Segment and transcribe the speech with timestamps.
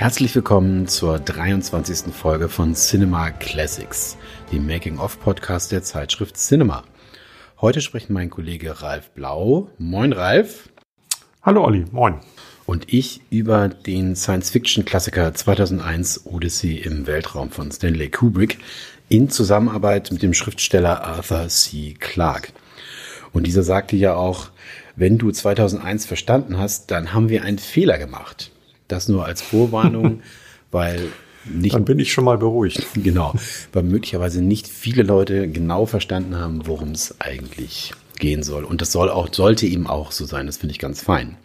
[0.00, 2.14] Herzlich willkommen zur 23.
[2.14, 4.16] Folge von Cinema Classics,
[4.50, 6.84] dem Making-of-Podcast der Zeitschrift Cinema.
[7.60, 9.68] Heute spricht mein Kollege Ralf Blau.
[9.76, 10.70] Moin, Ralf.
[11.42, 11.84] Hallo, Olli.
[11.92, 12.14] Moin.
[12.64, 18.56] Und ich über den Science-Fiction-Klassiker 2001 Odyssey im Weltraum von Stanley Kubrick
[19.10, 21.94] in Zusammenarbeit mit dem Schriftsteller Arthur C.
[22.00, 22.54] Clarke.
[23.34, 24.48] Und dieser sagte ja auch,
[24.96, 28.50] wenn du 2001 verstanden hast, dann haben wir einen Fehler gemacht.
[28.90, 30.20] Das nur als Vorwarnung,
[30.70, 31.08] weil
[31.44, 31.74] nicht.
[31.74, 32.86] Dann bin ich schon mal beruhigt.
[32.94, 33.34] Genau,
[33.72, 38.64] weil möglicherweise nicht viele Leute genau verstanden haben, worum es eigentlich gehen soll.
[38.64, 40.46] Und das soll auch, sollte ihm auch so sein.
[40.46, 41.36] Das finde ich ganz fein.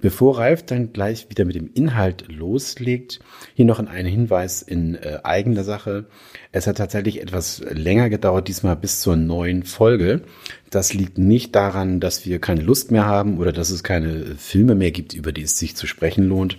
[0.00, 3.18] Bevor Ralf dann gleich wieder mit dem Inhalt loslegt,
[3.54, 6.06] hier noch ein Hinweis in äh, eigener Sache.
[6.52, 10.22] Es hat tatsächlich etwas länger gedauert, diesmal bis zur neuen Folge.
[10.70, 14.76] Das liegt nicht daran, dass wir keine Lust mehr haben oder dass es keine Filme
[14.76, 16.58] mehr gibt, über die es sich zu sprechen lohnt,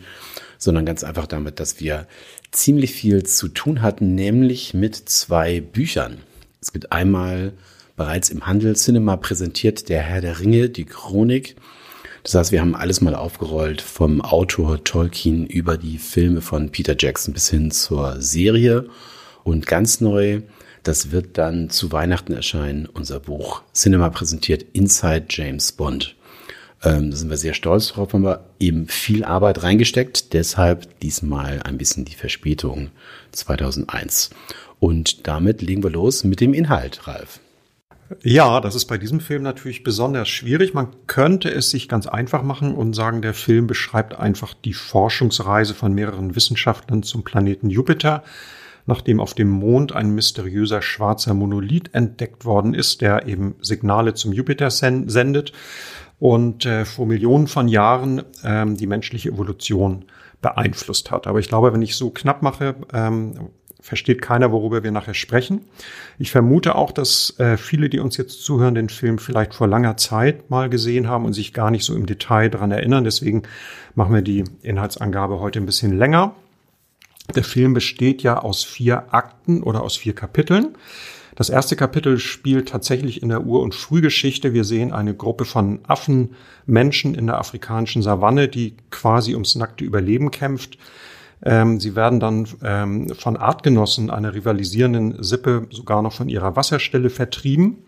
[0.58, 2.08] sondern ganz einfach damit, dass wir
[2.52, 6.18] ziemlich viel zu tun hatten, nämlich mit zwei Büchern.
[6.62, 7.54] Es gibt einmal
[7.96, 11.56] bereits im Handel Cinema präsentiert der Herr der Ringe, die Chronik
[12.24, 16.96] das heißt, wir haben alles mal aufgerollt, vom Autor Tolkien über die Filme von Peter
[16.98, 18.88] Jackson bis hin zur Serie.
[19.44, 20.42] Und ganz neu,
[20.84, 26.16] das wird dann zu Weihnachten erscheinen, unser Buch Cinema präsentiert Inside James Bond.
[26.84, 31.62] Ähm, da sind wir sehr stolz drauf, haben wir eben viel Arbeit reingesteckt, deshalb diesmal
[31.64, 32.92] ein bisschen die Verspätung
[33.32, 34.30] 2001.
[34.80, 37.42] Und damit legen wir los mit dem Inhalt, Ralf.
[38.24, 40.74] Ja, das ist bei diesem Film natürlich besonders schwierig.
[40.74, 45.76] Man könnte es sich ganz einfach machen und sagen, der Film beschreibt einfach die Forschungsreise
[45.76, 48.24] von mehreren Wissenschaftlern zum Planeten Jupiter,
[48.88, 54.34] nachdem auf dem Mond ein mysteriöser schwarzer Monolith entdeckt worden ist, der eben Signale zum
[54.34, 55.54] Jupiter sendet
[56.18, 60.06] und äh, vor Millionen von Jahren ähm, die menschliche Evolution
[60.42, 61.28] beeinflusst hat.
[61.28, 63.50] Aber ich glaube, wenn ich so knapp mache, ähm,
[63.82, 65.62] versteht keiner, worüber wir nachher sprechen.
[66.18, 69.98] Ich vermute auch, dass äh, viele, die uns jetzt zuhören, den Film vielleicht vor langer
[69.98, 73.04] Zeit mal gesehen haben und sich gar nicht so im Detail dran erinnern.
[73.04, 73.44] Deswegen
[73.96, 76.36] machen wir die Inhaltsangabe heute ein bisschen länger.
[77.36, 80.76] Der Film besteht ja aus vier Akten oder aus vier Kapiteln.
[81.36, 84.54] Das erste Kapitel spielt tatsächlich in der Ur- und Frühgeschichte.
[84.54, 90.32] Wir sehen eine Gruppe von Affenmenschen in der afrikanischen Savanne, die quasi ums nackte Überleben
[90.32, 90.78] kämpft.
[91.44, 97.10] Ähm, sie werden dann ähm, von Artgenossen einer rivalisierenden Sippe sogar noch von ihrer Wasserstelle
[97.10, 97.84] vertrieben.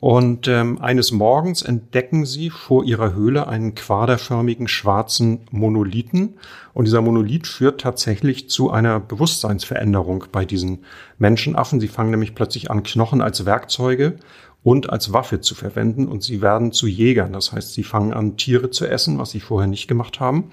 [0.00, 6.34] Und ähm, eines Morgens entdecken sie vor ihrer Höhle einen quaderförmigen schwarzen Monolithen.
[6.72, 10.84] Und dieser Monolith führt tatsächlich zu einer Bewusstseinsveränderung bei diesen
[11.18, 11.80] Menschenaffen.
[11.80, 14.16] Sie fangen nämlich plötzlich an, Knochen als Werkzeuge
[14.62, 16.06] und als Waffe zu verwenden.
[16.06, 17.32] Und sie werden zu Jägern.
[17.32, 20.50] Das heißt, sie fangen an, Tiere zu essen, was sie vorher nicht gemacht haben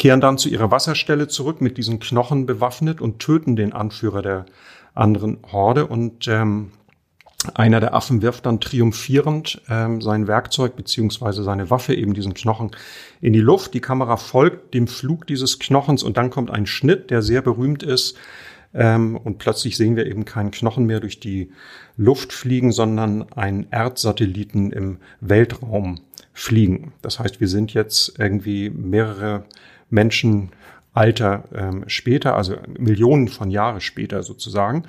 [0.00, 4.46] kehren dann zu ihrer Wasserstelle zurück mit diesen Knochen bewaffnet und töten den Anführer der
[4.94, 5.86] anderen Horde.
[5.86, 6.70] Und ähm,
[7.52, 12.70] einer der Affen wirft dann triumphierend ähm, sein Werkzeug beziehungsweise seine Waffe, eben diesen Knochen,
[13.20, 13.74] in die Luft.
[13.74, 17.82] Die Kamera folgt dem Flug dieses Knochens und dann kommt ein Schnitt, der sehr berühmt
[17.82, 18.16] ist.
[18.72, 21.50] Ähm, und plötzlich sehen wir eben keinen Knochen mehr durch die
[21.98, 26.00] Luft fliegen, sondern einen Erdsatelliten im Weltraum
[26.32, 26.94] fliegen.
[27.02, 29.44] Das heißt, wir sind jetzt irgendwie mehrere
[29.90, 34.84] Menschenalter ähm, später, also Millionen von Jahre später sozusagen.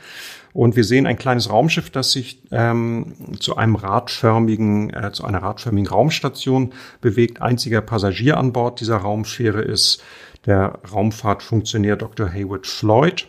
[0.54, 5.42] Und wir sehen ein kleines Raumschiff, das sich ähm, zu einem radförmigen, äh, zu einer
[5.42, 7.42] radförmigen Raumstation bewegt.
[7.42, 10.04] Einziger Passagier an Bord dieser Raumfähre ist
[10.46, 12.32] der Raumfahrtfunktionär Dr.
[12.32, 13.28] Hayward Floyd.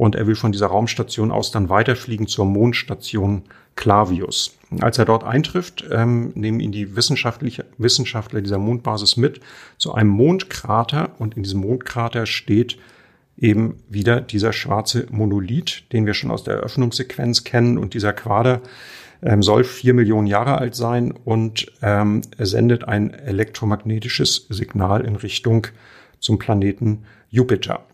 [0.00, 3.42] Und er will von dieser Raumstation aus dann weiterfliegen zur Mondstation
[3.76, 4.56] Clavius.
[4.80, 9.42] Als er dort eintrifft, ähm, nehmen ihn die Wissenschaftler dieser Mondbasis mit
[9.76, 12.78] zu einem Mondkrater und in diesem Mondkrater steht
[13.36, 18.62] eben wieder dieser schwarze Monolith, den wir schon aus der Eröffnungssequenz kennen und dieser Quader
[19.20, 25.66] ähm, soll vier Millionen Jahre alt sein und ähm, sendet ein elektromagnetisches Signal in Richtung
[26.20, 27.84] zum Planeten Jupiter.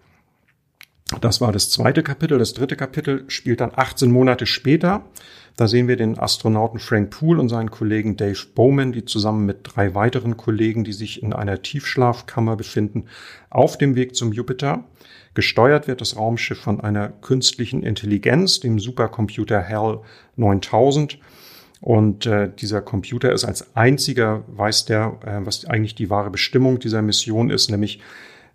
[1.20, 2.38] Das war das zweite Kapitel.
[2.38, 5.04] Das dritte Kapitel spielt dann 18 Monate später.
[5.56, 9.60] Da sehen wir den Astronauten Frank Poole und seinen Kollegen Dave Bowman, die zusammen mit
[9.62, 13.04] drei weiteren Kollegen, die sich in einer Tiefschlafkammer befinden,
[13.48, 14.84] auf dem Weg zum Jupiter.
[15.34, 20.00] Gesteuert wird das Raumschiff von einer künstlichen Intelligenz, dem Supercomputer HAL
[20.36, 21.18] 9000.
[21.80, 26.80] Und äh, dieser Computer ist als einziger, weiß der, äh, was eigentlich die wahre Bestimmung
[26.80, 28.00] dieser Mission ist, nämlich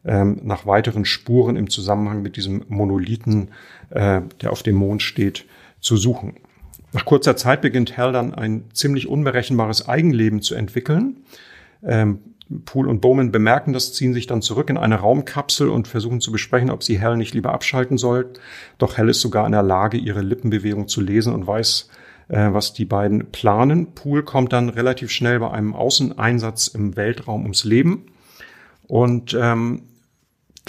[0.06, 3.50] ähm, nach weiteren Spuren im Zusammenhang mit diesem Monolithen,
[3.89, 5.45] äh, der auf dem Mond steht,
[5.80, 6.36] zu suchen.
[6.94, 11.18] Nach kurzer Zeit beginnt Hal dann ein ziemlich unberechenbares Eigenleben zu entwickeln.
[11.83, 12.19] Ähm,
[12.65, 16.31] Poole und Bowman bemerken das, ziehen sich dann zurück in eine Raumkapsel und versuchen zu
[16.31, 18.33] besprechen, ob sie Hell nicht lieber abschalten soll.
[18.77, 21.89] Doch Hell ist sogar in der Lage, ihre Lippenbewegung zu lesen und weiß,
[22.27, 23.94] äh, was die beiden planen.
[23.94, 28.07] Poole kommt dann relativ schnell bei einem Außeneinsatz im Weltraum ums Leben.
[28.88, 29.83] Und ähm,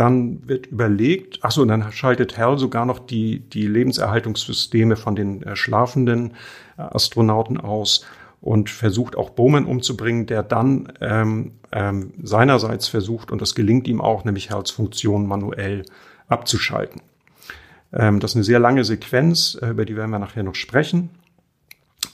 [0.03, 5.15] dann wird überlegt, ach so, und dann schaltet Hell sogar noch die, die Lebenserhaltungssysteme von
[5.15, 6.33] den äh, schlafenden
[6.77, 8.05] äh, Astronauten aus
[8.41, 14.01] und versucht auch Bowman umzubringen, der dann ähm, ähm, seinerseits versucht, und das gelingt ihm
[14.01, 15.85] auch, nämlich Hells Funktion manuell
[16.27, 17.01] abzuschalten.
[17.93, 21.11] Ähm, das ist eine sehr lange Sequenz, äh, über die werden wir nachher noch sprechen.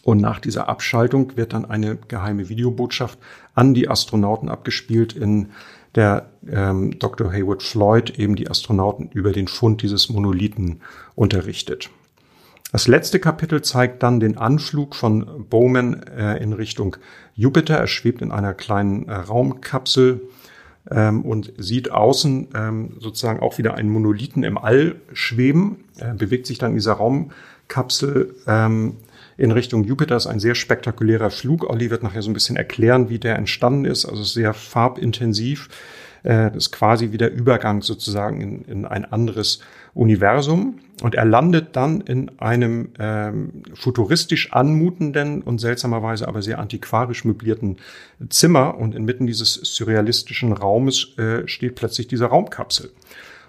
[0.02, 3.18] Und nach dieser Abschaltung wird dann eine geheime Videobotschaft
[3.54, 5.48] an die Astronauten abgespielt, in
[5.98, 7.32] der ähm, Dr.
[7.32, 10.80] Haywood Floyd eben die Astronauten über den Fund dieses Monolithen
[11.16, 11.90] unterrichtet.
[12.70, 16.96] Das letzte Kapitel zeigt dann den Anflug von Bowman äh, in Richtung
[17.34, 17.78] Jupiter.
[17.78, 20.20] Er schwebt in einer kleinen äh, Raumkapsel
[20.88, 25.84] ähm, und sieht außen ähm, sozusagen auch wieder einen Monolithen im All schweben.
[25.96, 28.98] Er bewegt sich dann in dieser Raumkapsel ähm,
[29.38, 30.16] in Richtung Jupiter.
[30.16, 31.70] Ist ein sehr spektakulärer Flug.
[31.70, 34.04] Olli wird nachher so ein bisschen erklären, wie der entstanden ist.
[34.04, 35.68] Also sehr farbintensiv.
[36.24, 39.60] Äh, das ist quasi wie der Übergang sozusagen in, in ein anderes
[39.94, 40.80] Universum.
[41.02, 47.76] Und er landet dann in einem ähm, futuristisch anmutenden und seltsamerweise aber sehr antiquarisch möblierten
[48.28, 48.76] Zimmer.
[48.76, 52.90] Und inmitten dieses surrealistischen Raumes äh, steht plötzlich diese Raumkapsel.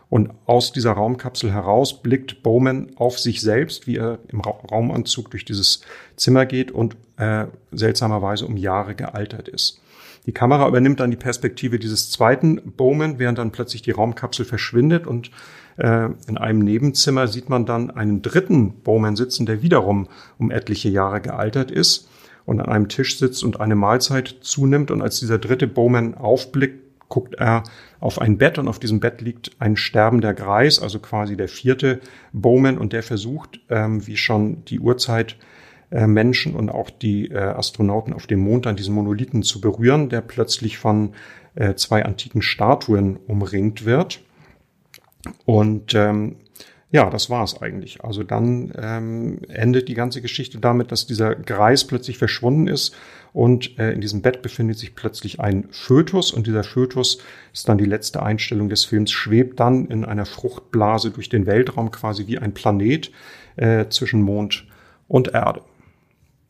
[0.09, 5.29] Und aus dieser Raumkapsel heraus blickt Bowman auf sich selbst, wie er im Ra Raumanzug
[5.29, 5.81] durch dieses
[6.15, 9.81] Zimmer geht und äh, seltsamerweise um Jahre gealtert ist.
[10.25, 15.07] Die Kamera übernimmt dann die Perspektive dieses zweiten Bowman, während dann plötzlich die Raumkapsel verschwindet
[15.07, 15.31] und
[15.77, 20.07] äh, in einem Nebenzimmer sieht man dann einen dritten Bowman sitzen, der wiederum
[20.37, 22.09] um etliche Jahre gealtert ist
[22.45, 24.91] und an einem Tisch sitzt und eine Mahlzeit zunimmt.
[24.91, 27.63] Und als dieser dritte Bowman aufblickt, guckt er
[27.99, 31.99] auf ein Bett und auf diesem Bett liegt ein sterbender Greis, also quasi der vierte
[32.31, 35.35] Bowman und der versucht, ähm, wie schon die Urzeit
[35.91, 40.09] äh, Menschen und auch die äh, Astronauten auf dem Mond an diesen Monolithen zu berühren,
[40.09, 41.13] der plötzlich von
[41.55, 44.21] äh, zwei antiken Statuen umringt wird.
[45.45, 46.37] Und ähm,
[46.91, 48.03] ja, das war es eigentlich.
[48.03, 52.95] Also dann ähm, endet die ganze Geschichte damit, dass dieser Greis plötzlich verschwunden ist
[53.31, 57.19] und äh, in diesem Bett befindet sich plötzlich ein Fötus und dieser Fötus
[57.53, 61.91] ist dann die letzte Einstellung des Films, schwebt dann in einer Fruchtblase durch den Weltraum
[61.91, 63.11] quasi wie ein Planet
[63.55, 64.65] äh, zwischen Mond
[65.07, 65.61] und Erde.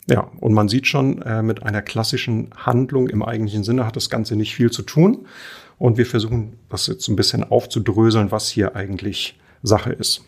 [0.10, 4.10] Ja, und man sieht schon, äh, mit einer klassischen Handlung im eigentlichen Sinne hat das
[4.10, 5.28] Ganze nicht viel zu tun.
[5.78, 10.24] Und wir versuchen das jetzt ein bisschen aufzudröseln, was hier eigentlich Sache ist.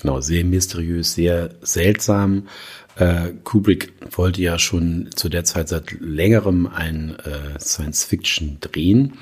[0.00, 2.48] Genau, sehr mysteriös, sehr seltsam.
[2.96, 9.14] Äh, Kubrick wollte ja schon zu der Zeit seit längerem ein äh, Science-Fiction drehen.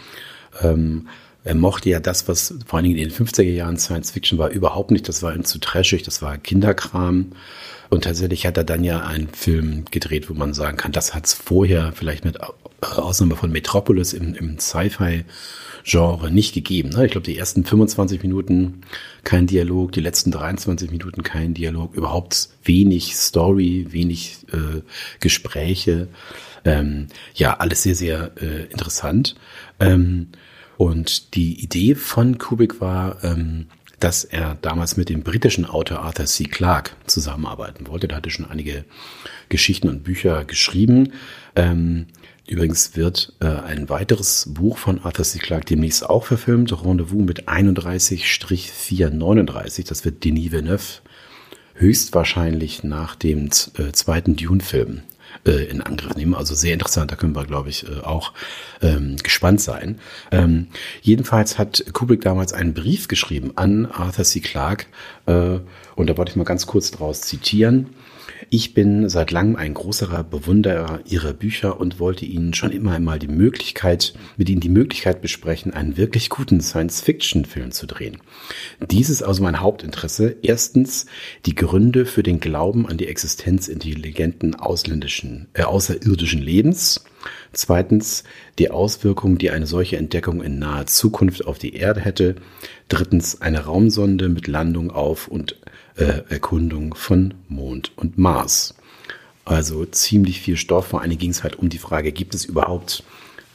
[0.60, 1.08] Ähm,
[1.44, 4.90] er mochte ja das, was vor allen Dingen in den 50er Jahren Science-Fiction war, überhaupt
[4.90, 5.08] nicht.
[5.08, 7.32] Das war ihm zu trashig, das war Kinderkram.
[7.90, 11.26] Und tatsächlich hat er dann ja einen Film gedreht, wo man sagen kann, das hat
[11.26, 12.38] es vorher vielleicht mit
[12.80, 15.24] Ausnahme von Metropolis im, im Sci-Fi
[15.84, 16.88] Genre nicht gegeben.
[16.88, 17.04] Ne?
[17.04, 18.80] Ich glaube, die ersten 25 Minuten
[19.22, 24.80] kein Dialog, die letzten 23 Minuten kein Dialog, überhaupt wenig Story, wenig äh,
[25.20, 26.08] Gespräche.
[26.64, 29.34] Ähm, ja, alles sehr, sehr äh, interessant.
[29.78, 30.28] Ähm,
[30.76, 33.66] und die Idee von Kubrick war, ähm,
[34.00, 36.42] dass er damals mit dem britischen Autor Arthur C.
[36.44, 38.08] Clarke zusammenarbeiten wollte.
[38.08, 38.84] Der hatte schon einige
[39.48, 41.12] Geschichten und Bücher geschrieben.
[41.56, 42.06] Ähm,
[42.46, 45.38] Übrigens wird äh, ein weiteres Buch von Arthur C.
[45.38, 49.88] Clarke demnächst auch verfilmt, Rendezvous mit 31-439.
[49.88, 51.00] Das wird Denis Villeneuve
[51.74, 55.00] höchstwahrscheinlich nach dem äh, zweiten Dune-Film
[55.46, 56.34] äh, in Angriff nehmen.
[56.34, 58.32] Also sehr interessant, da können wir, glaube ich, äh, auch
[58.82, 59.98] ähm, gespannt sein.
[60.30, 60.68] Ähm,
[61.02, 64.40] jedenfalls hat Kubrick damals einen Brief geschrieben an Arthur C.
[64.40, 64.86] Clarke
[65.26, 65.58] äh,
[65.96, 67.90] und da wollte ich mal ganz kurz daraus zitieren.
[68.50, 73.18] Ich bin seit langem ein großer Bewunderer Ihrer Bücher und wollte Ihnen schon immer einmal
[73.18, 78.18] die Möglichkeit, mit Ihnen die Möglichkeit besprechen, einen wirklich guten Science-Fiction-Film zu drehen.
[78.90, 80.36] Dies ist also mein Hauptinteresse.
[80.42, 81.06] Erstens
[81.46, 87.04] die Gründe für den Glauben an die Existenz intelligenten ausländischen, äh, außerirdischen Lebens.
[87.52, 88.24] Zweitens
[88.58, 92.36] die Auswirkungen, die eine solche Entdeckung in naher Zukunft auf die Erde hätte.
[92.88, 95.56] Drittens eine Raumsonde mit Landung auf und
[95.96, 98.74] äh, Erkundung von Mond und Mars.
[99.44, 100.88] Also ziemlich viel Stoff.
[100.88, 103.04] Vor allem ging es halt um die Frage, gibt es überhaupt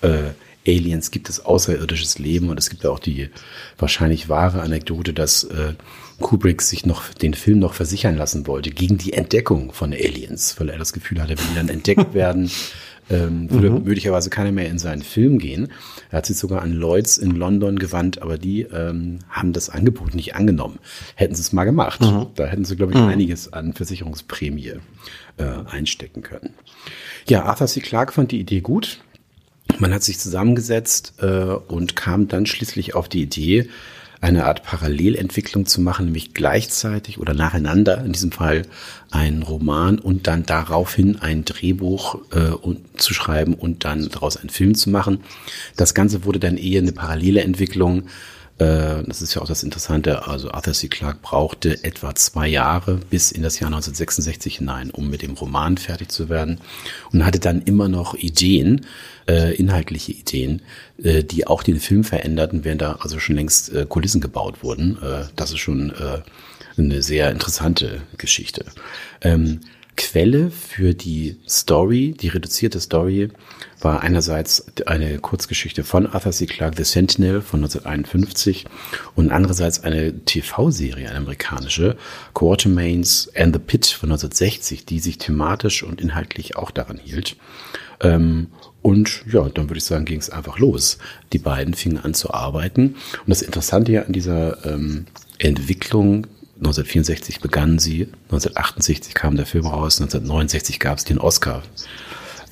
[0.02, 0.32] äh,
[0.68, 2.50] Aliens, gibt es außerirdisches Leben?
[2.50, 3.30] Und es gibt ja auch die
[3.78, 5.74] wahrscheinlich wahre Anekdote, dass äh,
[6.20, 10.70] Kubrick sich noch den Film noch versichern lassen wollte gegen die Entdeckung von Aliens, weil
[10.70, 12.52] er das Gefühl hatte, wenn die dann entdeckt werden,
[13.10, 13.84] Ähm, würde mhm.
[13.86, 15.70] möglicherweise keiner mehr in seinen Film gehen.
[16.12, 20.14] Er hat sich sogar an Lloyds in London gewandt, aber die ähm, haben das Angebot
[20.14, 20.80] nicht angenommen.
[21.16, 22.02] Hätten sie es mal gemacht.
[22.02, 22.28] Mhm.
[22.36, 23.08] Da hätten sie, glaube ich, mhm.
[23.08, 24.74] einiges an Versicherungsprämie
[25.38, 26.54] äh, einstecken können.
[27.28, 27.80] Ja, Arthur C.
[27.80, 29.00] Clarke fand die Idee gut.
[29.78, 33.70] Man hat sich zusammengesetzt äh, und kam dann schließlich auf die Idee,
[34.22, 38.64] eine Art Parallelentwicklung zu machen, nämlich gleichzeitig oder nacheinander, in diesem Fall
[39.12, 44.50] ein Roman und dann daraufhin ein Drehbuch äh, und, zu schreiben und dann daraus einen
[44.50, 45.22] Film zu machen.
[45.78, 48.04] Das Ganze wurde dann eher eine parallele Entwicklung.
[48.60, 50.28] Äh, das ist ja auch das Interessante.
[50.28, 50.88] Also Arthur C.
[50.88, 55.78] Clarke brauchte etwa zwei Jahre bis in das Jahr 1966 hinein, um mit dem Roman
[55.78, 56.60] fertig zu werden
[57.12, 58.86] und hatte dann immer noch Ideen,
[59.28, 60.62] äh, inhaltliche Ideen,
[61.02, 64.98] äh, die auch den Film veränderten, während da also schon längst Kulissen gebaut wurden.
[65.36, 65.94] Das ist schon
[66.78, 68.66] eine sehr interessante Geschichte.
[70.00, 73.28] Quelle für die Story, die reduzierte Story,
[73.82, 76.46] war einerseits eine Kurzgeschichte von Arthur C.
[76.46, 78.66] Clarke, The Sentinel von 1951
[79.16, 81.98] und andererseits eine TV-Serie, eine amerikanische,
[82.34, 87.36] Quartermains and the Pit von 1960, die sich thematisch und inhaltlich auch daran hielt.
[88.00, 88.48] Ähm,
[88.82, 90.98] und ja, dann würde ich sagen, ging es einfach los.
[91.34, 92.96] Die beiden fingen an zu arbeiten.
[93.26, 95.08] Und das Interessante ja an dieser ähm,
[95.40, 96.26] Entwicklung
[96.60, 101.64] 1964 begannen sie, 1968 kam der Film raus, 1969 gab es den Oscar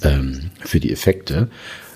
[0.01, 1.49] ähm, für die Effekte.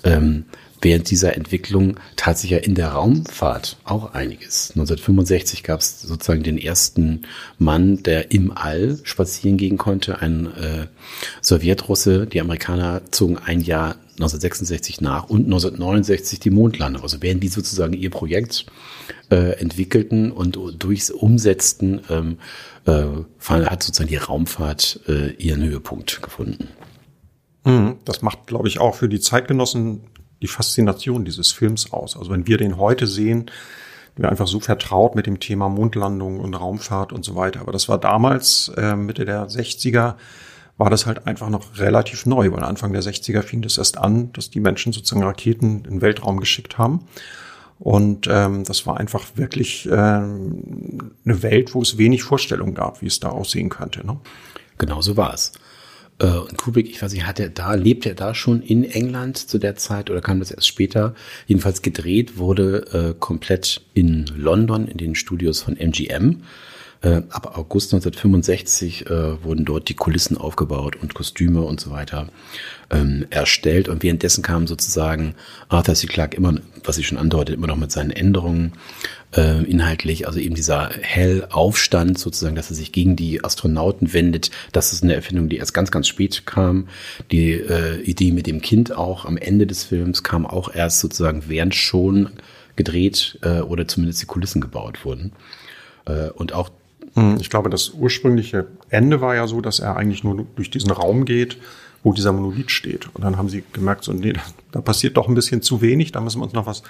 [0.04, 0.44] Ähm,
[0.82, 4.70] während dieser Entwicklung tat sich ja in der Raumfahrt auch einiges.
[4.70, 7.22] 1965 gab es sozusagen den ersten
[7.58, 10.86] Mann, der im All spazieren gehen konnte, ein äh,
[11.40, 12.26] Sowjetrusse.
[12.26, 17.02] Die Amerikaner zogen ein Jahr 1966 nach und 1969 die Mondlandung.
[17.02, 18.66] Also während die sozusagen ihr Projekt
[19.30, 22.38] äh, entwickelten und durchs Umsetzten ähm,
[22.86, 23.04] äh,
[23.40, 26.68] hat sozusagen die Raumfahrt äh, ihren Höhepunkt gefunden.
[27.64, 27.96] Mhm.
[28.04, 30.02] Das macht, glaube ich, auch für die Zeitgenossen
[30.42, 32.16] die Faszination dieses Films aus.
[32.16, 33.50] Also wenn wir den heute sehen,
[34.16, 37.60] wir einfach so vertraut mit dem Thema Mondlandung und Raumfahrt und so weiter.
[37.60, 40.16] Aber das war damals, äh, Mitte der 60er,
[40.82, 44.32] war das halt einfach noch relativ neu, weil Anfang der 60er fing das erst an,
[44.32, 47.06] dass die Menschen sozusagen Raketen in den Weltraum geschickt haben.
[47.78, 53.06] Und ähm, das war einfach wirklich äh, eine Welt, wo es wenig Vorstellungen gab, wie
[53.06, 54.04] es da aussehen könnte.
[54.04, 54.18] Ne?
[54.76, 55.52] Genau so war es.
[56.18, 59.38] Äh, und Kubrick, ich weiß nicht, hat er da, lebt er da schon in England
[59.38, 61.14] zu der Zeit oder kam das erst später?
[61.46, 66.42] Jedenfalls gedreht wurde äh, komplett in London in den Studios von MGM.
[67.02, 72.28] Äh, ab August 1965 äh, wurden dort die Kulissen aufgebaut und Kostüme und so weiter
[72.90, 73.88] ähm, erstellt.
[73.88, 75.34] Und währenddessen kam sozusagen
[75.68, 76.06] Arthur C.
[76.06, 76.54] Clarke immer,
[76.84, 78.74] was ich schon andeutet, immer noch mit seinen Änderungen
[79.36, 80.28] äh, inhaltlich.
[80.28, 84.52] Also eben dieser Hell-Aufstand sozusagen, dass er sich gegen die Astronauten wendet.
[84.70, 86.86] Das ist eine Erfindung, die erst ganz, ganz spät kam.
[87.32, 91.44] Die äh, Idee mit dem Kind auch am Ende des Films kam auch erst sozusagen
[91.48, 92.30] während schon
[92.76, 95.32] gedreht äh, oder zumindest die Kulissen gebaut wurden.
[96.06, 96.70] Äh, und auch
[97.38, 101.24] ich glaube, das ursprüngliche Ende war ja so, dass er eigentlich nur durch diesen Raum
[101.24, 101.58] geht,
[102.02, 103.08] wo dieser Monolith steht.
[103.14, 104.32] Und dann haben sie gemerkt, so, nee,
[104.72, 106.82] da passiert doch ein bisschen zu wenig, da müssen wir uns noch was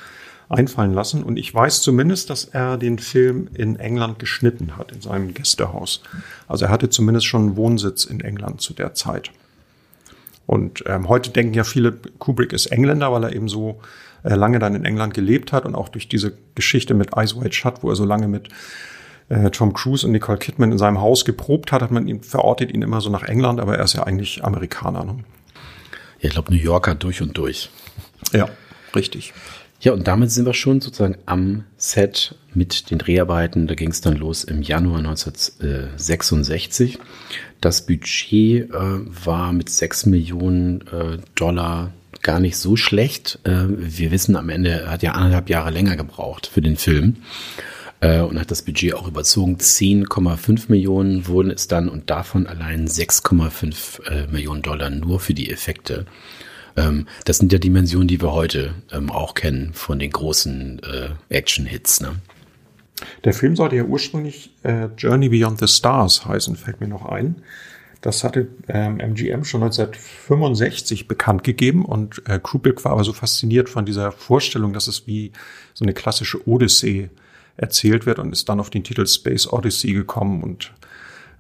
[0.49, 1.23] einfallen lassen.
[1.23, 6.03] Und ich weiß zumindest, dass er den Film in England geschnitten hat, in seinem Gästehaus.
[6.47, 9.31] Also er hatte zumindest schon einen Wohnsitz in England zu der Zeit.
[10.47, 13.81] Und ähm, heute denken ja viele, Kubrick ist Engländer, weil er eben so
[14.23, 17.53] äh, lange dann in England gelebt hat und auch durch diese Geschichte mit Eyes Wide
[17.53, 18.49] Shut, wo er so lange mit
[19.33, 22.73] äh, Tom Cruise und Nicole Kidman in seinem Haus geprobt hat, hat man ihn verortet
[22.73, 25.05] ihn immer so nach England, aber er ist ja eigentlich Amerikaner.
[25.05, 25.17] Ne?
[26.21, 27.71] Ja, ich glaube New Yorker durch und durch.
[28.33, 28.49] Ja,
[28.95, 29.33] richtig.
[29.81, 33.67] Ja, und damit sind wir schon sozusagen am Set mit den Dreharbeiten.
[33.67, 37.01] Da ging es dann los im Januar 1966.
[37.61, 43.41] Das Budget äh, war mit 6 Millionen äh, Dollar gar nicht so schlecht.
[43.43, 47.17] Äh, wir wissen, am Ende hat ja anderthalb Jahre länger gebraucht für den Film
[48.03, 49.57] äh, und hat das Budget auch überzogen.
[49.57, 55.51] 10,5 Millionen wurden es dann und davon allein 6,5 äh, Millionen Dollar nur für die
[55.51, 56.05] Effekte.
[56.77, 61.35] Ähm, das sind ja Dimensionen, die wir heute ähm, auch kennen von den großen äh,
[61.35, 62.01] Action-Hits.
[62.01, 62.17] Ne?
[63.25, 67.37] Der Film sollte ja ursprünglich äh, Journey Beyond the Stars heißen, fällt mir noch ein.
[68.01, 73.69] Das hatte ähm, MGM schon 1965 bekannt gegeben und äh, Kubrick war aber so fasziniert
[73.69, 75.31] von dieser Vorstellung, dass es wie
[75.73, 77.11] so eine klassische Odyssee
[77.57, 80.73] erzählt wird und ist dann auf den Titel Space Odyssey gekommen und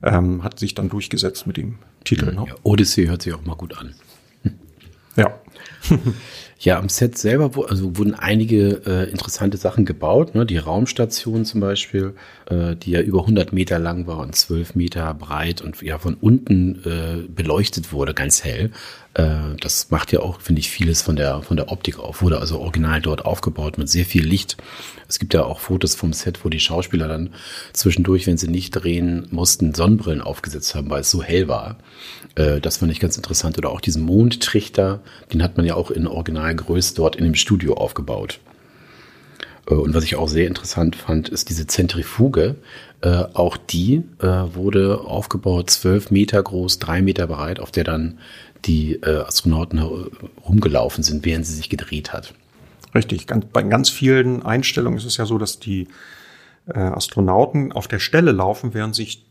[0.02, 2.32] ähm, hat sich dann durchgesetzt mit dem Titel.
[2.34, 2.44] Ne?
[2.48, 3.94] Ja, Odyssey hört sich auch mal gut an.
[5.16, 5.38] Ja.
[6.64, 10.36] ja, am Set selber also wurden einige äh, interessante Sachen gebaut.
[10.36, 10.46] Ne?
[10.46, 12.14] Die Raumstation zum Beispiel,
[12.48, 16.14] äh, die ja über 100 Meter lang war und 12 Meter breit und ja von
[16.14, 18.70] unten äh, beleuchtet wurde, ganz hell.
[19.14, 22.22] Äh, das macht ja auch, finde ich, vieles von der, von der Optik auf.
[22.22, 24.56] Wurde also original dort aufgebaut mit sehr viel Licht.
[25.08, 27.30] Es gibt ja auch Fotos vom Set, wo die Schauspieler dann
[27.72, 31.76] zwischendurch, wenn sie nicht drehen mussten, Sonnenbrillen aufgesetzt haben, weil es so hell war.
[32.34, 33.58] Äh, das fand ich ganz interessant.
[33.58, 35.00] Oder auch diesen Mondtrichter,
[35.32, 36.06] den hat man ja auch in
[36.52, 38.40] Originalgröße dort in dem Studio aufgebaut.
[39.68, 42.56] Äh, und was ich auch sehr interessant fand, ist diese Zentrifuge.
[43.00, 48.18] Äh, auch die äh, wurde aufgebaut, zwölf Meter groß, drei Meter breit, auf der dann
[48.64, 49.80] die Astronauten
[50.46, 52.32] rumgelaufen sind, während sie sich gedreht hat.
[52.94, 53.26] Richtig.
[53.52, 55.88] Bei ganz vielen Einstellungen ist es ja so, dass die
[56.72, 59.26] Astronauten auf der Stelle laufen, während sich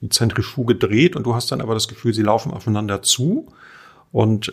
[0.00, 3.48] die Zentrifuge dreht und du hast dann aber das Gefühl, sie laufen aufeinander zu
[4.12, 4.52] und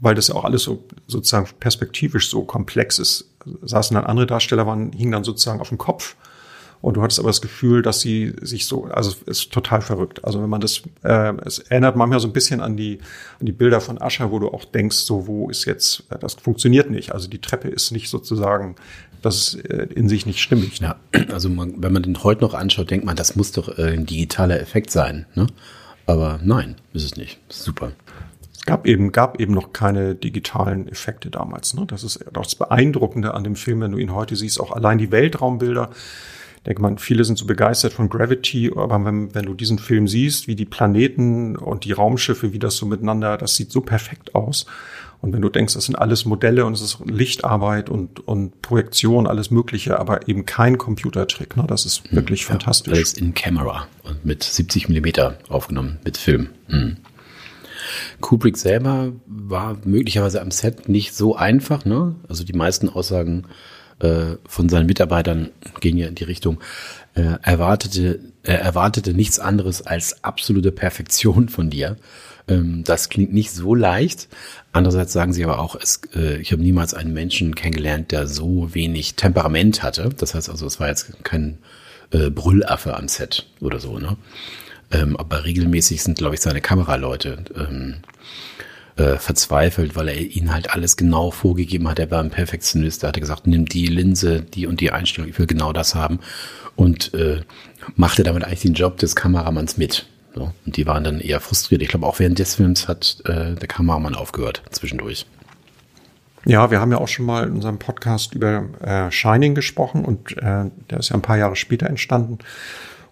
[0.00, 3.30] weil das ja auch alles so sozusagen perspektivisch so komplex ist,
[3.62, 6.16] saßen dann andere Darsteller, waren, hingen dann sozusagen auf dem Kopf
[6.82, 10.24] und du hattest aber das Gefühl, dass sie sich so, also ist total verrückt.
[10.24, 13.00] Also wenn man das, äh, es erinnert manchmal so ein bisschen an die,
[13.38, 16.34] an die Bilder von Ascher, wo du auch denkst, so wo ist jetzt, äh, das
[16.34, 17.12] funktioniert nicht.
[17.12, 18.76] Also die Treppe ist nicht sozusagen,
[19.20, 20.80] das ist äh, in sich nicht stimmig.
[20.80, 20.96] Ja,
[21.30, 24.06] also man, wenn man den heute noch anschaut, denkt man, das muss doch äh, ein
[24.06, 25.26] digitaler Effekt sein.
[25.34, 25.48] Ne?
[26.06, 27.38] Aber nein, ist es nicht.
[27.50, 27.92] Super.
[28.60, 31.74] Es gab eben, gab eben noch keine digitalen Effekte damals.
[31.74, 31.86] Ne?
[31.86, 34.60] Das ist das Beeindruckende an dem Film, wenn du ihn heute siehst.
[34.60, 35.90] Auch allein die Weltraumbilder
[36.66, 40.46] denke man, viele sind so begeistert von Gravity, aber wenn, wenn du diesen Film siehst,
[40.46, 44.66] wie die Planeten und die Raumschiffe, wie das so miteinander, das sieht so perfekt aus.
[45.22, 49.26] Und wenn du denkst, das sind alles Modelle und es ist Lichtarbeit und, und Projektion,
[49.26, 51.64] alles Mögliche, aber eben kein Computertrick, ne?
[51.66, 52.94] das ist hm, wirklich ja, fantastisch.
[52.94, 56.50] Alles in Camera und mit 70 Millimeter aufgenommen, mit Film.
[56.68, 56.96] Mhm.
[58.20, 61.84] Kubrick selber war möglicherweise am Set nicht so einfach.
[61.84, 62.16] Ne?
[62.28, 63.44] Also die meisten Aussagen
[64.00, 66.60] äh, von seinen Mitarbeitern ging ja in die Richtung,
[67.14, 71.96] äh, erwartete, er erwartete nichts anderes als absolute Perfektion von dir.
[72.48, 74.28] Ähm, das klingt nicht so leicht.
[74.72, 78.74] Andererseits sagen sie aber auch, es, äh, ich habe niemals einen Menschen kennengelernt, der so
[78.74, 80.10] wenig Temperament hatte.
[80.16, 81.58] Das heißt also, es war jetzt kein
[82.12, 83.98] äh, Brüllaffe am Set oder so.
[83.98, 84.16] Ne?
[84.92, 87.96] Ähm, aber regelmäßig sind, glaube ich, seine Kameraleute ähm,
[88.96, 91.98] äh, verzweifelt, weil er ihnen halt alles genau vorgegeben hat.
[91.98, 93.02] Er war ein Perfektionist.
[93.02, 96.20] Er hatte gesagt, nimm die Linse, die und die Einstellung, ich will genau das haben.
[96.76, 97.40] Und äh,
[97.96, 100.06] machte damit eigentlich den Job des Kameramanns mit.
[100.34, 100.52] So.
[100.64, 101.82] Und die waren dann eher frustriert.
[101.82, 105.26] Ich glaube, auch während des Films hat äh, der Kameramann aufgehört, zwischendurch.
[106.46, 110.36] Ja, wir haben ja auch schon mal in unserem Podcast über äh, Shining gesprochen und
[110.38, 112.38] äh, der ist ja ein paar Jahre später entstanden.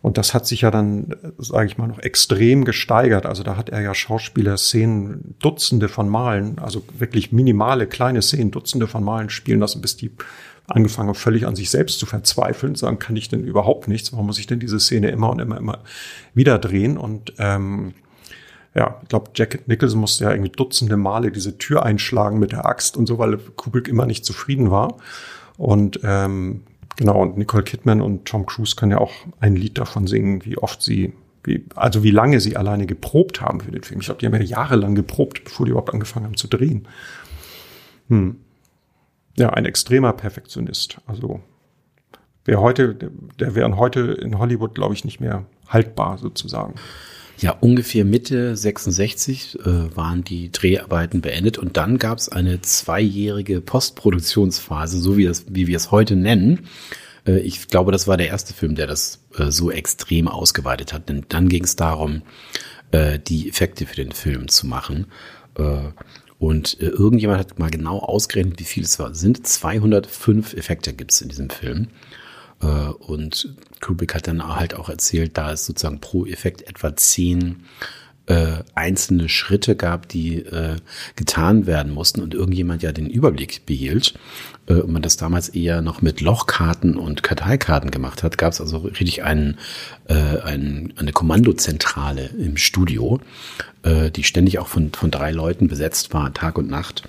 [0.00, 3.26] Und das hat sich ja dann, sage ich mal, noch extrem gesteigert.
[3.26, 8.50] Also da hat er ja Schauspieler Szenen, Dutzende von Malen, also wirklich minimale kleine Szenen,
[8.50, 10.12] Dutzende von Malen spielen lassen, bis die
[10.68, 14.12] angefangen haben, völlig an sich selbst zu verzweifeln, sagen, kann ich denn überhaupt nichts?
[14.12, 15.78] Warum muss ich denn diese Szene immer und immer, immer
[16.34, 16.96] wieder drehen?
[16.96, 17.94] Und ähm,
[18.74, 22.66] ja, ich glaube, Jack Nicholson musste ja irgendwie Dutzende Male diese Tür einschlagen mit der
[22.66, 24.98] Axt und so, weil Kubrick immer nicht zufrieden war.
[25.56, 26.62] Und ähm,
[26.98, 30.58] Genau, und Nicole Kidman und Tom Cruise können ja auch ein Lied davon singen, wie
[30.58, 31.12] oft sie,
[31.44, 34.00] wie, also wie lange sie alleine geprobt haben für den Film.
[34.00, 36.88] Ich glaube, die haben ja jahrelang geprobt, bevor die überhaupt angefangen haben zu drehen.
[38.08, 38.40] Hm.
[39.36, 41.00] Ja, ein extremer Perfektionist.
[41.06, 41.40] Also
[42.44, 42.96] wer heute,
[43.38, 46.74] der wären heute in Hollywood, glaube ich, nicht mehr haltbar sozusagen.
[47.40, 53.60] Ja, ungefähr Mitte 66 äh, waren die Dreharbeiten beendet und dann gab es eine zweijährige
[53.60, 56.66] Postproduktionsphase, so wie, das, wie wir es heute nennen.
[57.26, 61.08] Äh, ich glaube, das war der erste Film, der das äh, so extrem ausgeweitet hat.
[61.08, 62.22] Denn dann ging es darum,
[62.90, 65.06] äh, die Effekte für den Film zu machen.
[65.56, 65.92] Äh,
[66.40, 69.14] und äh, irgendjemand hat mal genau ausgerechnet, wie viel es war.
[69.14, 71.88] Sind 205 Effekte gibt es in diesem Film.
[72.60, 77.64] Äh, und Kubrick hat dann halt auch erzählt, da es sozusagen pro Effekt etwa zehn
[78.26, 80.76] äh, einzelne Schritte gab, die äh,
[81.16, 84.14] getan werden mussten und irgendjemand ja den Überblick behielt.
[84.66, 88.76] Und man das damals eher noch mit Lochkarten und Karteikarten gemacht hat, gab es also
[88.76, 89.56] richtig einen,
[90.06, 93.18] einen, eine Kommandozentrale im Studio,
[93.86, 97.04] die ständig auch von, von drei Leuten besetzt war, Tag und Nacht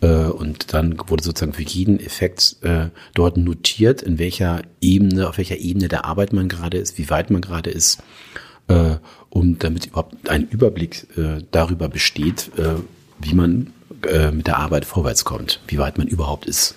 [0.00, 5.56] und dann wurde sozusagen für jeden Effekt äh, dort notiert, in welcher Ebene, auf welcher
[5.56, 8.02] Ebene der Arbeit man gerade ist, wie weit man gerade ist,
[8.68, 8.96] äh,
[9.30, 12.74] um damit überhaupt ein Überblick äh, darüber besteht, äh,
[13.20, 13.72] wie man
[14.06, 16.74] äh, mit der Arbeit vorwärts kommt, wie weit man überhaupt ist.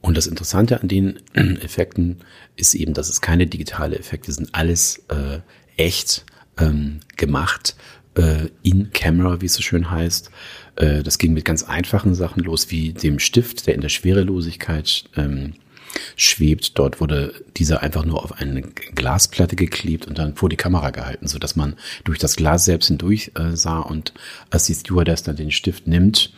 [0.00, 2.18] Und das Interessante an den Effekten
[2.54, 5.40] ist eben, dass es keine digitale Effekte sind, alles äh,
[5.76, 6.24] echt
[6.58, 7.74] ähm, gemacht
[8.16, 10.30] äh, in Camera, wie es so schön heißt.
[10.76, 15.04] Äh, das ging mit ganz einfachen Sachen los, wie dem Stift, der in der Schwerelosigkeit
[15.16, 15.54] ähm,
[16.16, 16.78] schwebt.
[16.78, 21.28] Dort wurde dieser einfach nur auf eine Glasplatte geklebt und dann vor die Kamera gehalten,
[21.28, 24.12] so dass man durch das Glas selbst hindurch äh, sah und
[24.50, 26.32] als die Stewardess dann den Stift nimmt,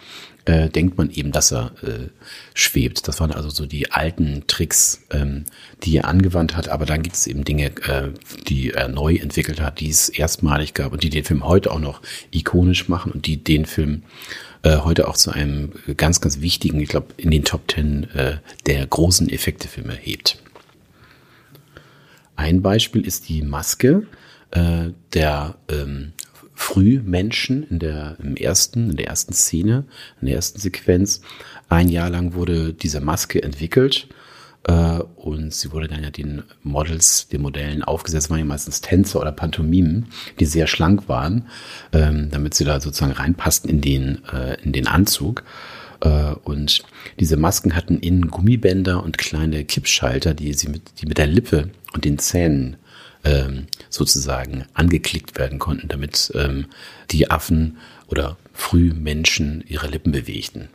[0.48, 2.08] äh, denkt man eben, dass er äh,
[2.54, 3.06] schwebt.
[3.06, 5.44] Das waren also so die alten Tricks, ähm,
[5.84, 6.70] die er angewandt hat.
[6.70, 8.08] Aber dann gibt es eben Dinge, äh,
[8.48, 11.80] die er neu entwickelt hat, die es erstmalig gab und die den Film heute auch
[11.80, 14.04] noch ikonisch machen und die den Film
[14.62, 18.38] äh, heute auch zu einem ganz, ganz wichtigen, ich glaube, in den Top Ten äh,
[18.64, 20.38] der großen Effektefilme hebt.
[22.36, 24.06] Ein Beispiel ist die Maske
[24.52, 26.12] äh, der ähm,
[26.58, 29.84] Frühmenschen in der, im ersten, in der ersten Szene,
[30.20, 31.20] in der ersten Sequenz.
[31.68, 34.08] Ein Jahr lang wurde diese Maske entwickelt
[34.64, 39.20] äh, und sie wurde dann ja den Models, den Modellen aufgesetzt, waren ja meistens Tänzer
[39.20, 40.06] oder Pantomimen,
[40.40, 41.46] die sehr schlank waren,
[41.92, 45.44] ähm, damit sie da sozusagen reinpassten in den, äh, in den Anzug.
[46.00, 46.82] Äh, und
[47.20, 51.70] diese Masken hatten innen Gummibänder und kleine Kippschalter, die sie mit, die mit der Lippe
[51.94, 52.78] und den Zähnen
[53.24, 56.66] ähm, sozusagen angeklickt werden konnten, damit ähm,
[57.10, 57.78] die Affen
[58.08, 60.68] oder Frühmenschen ihre Lippen bewegten.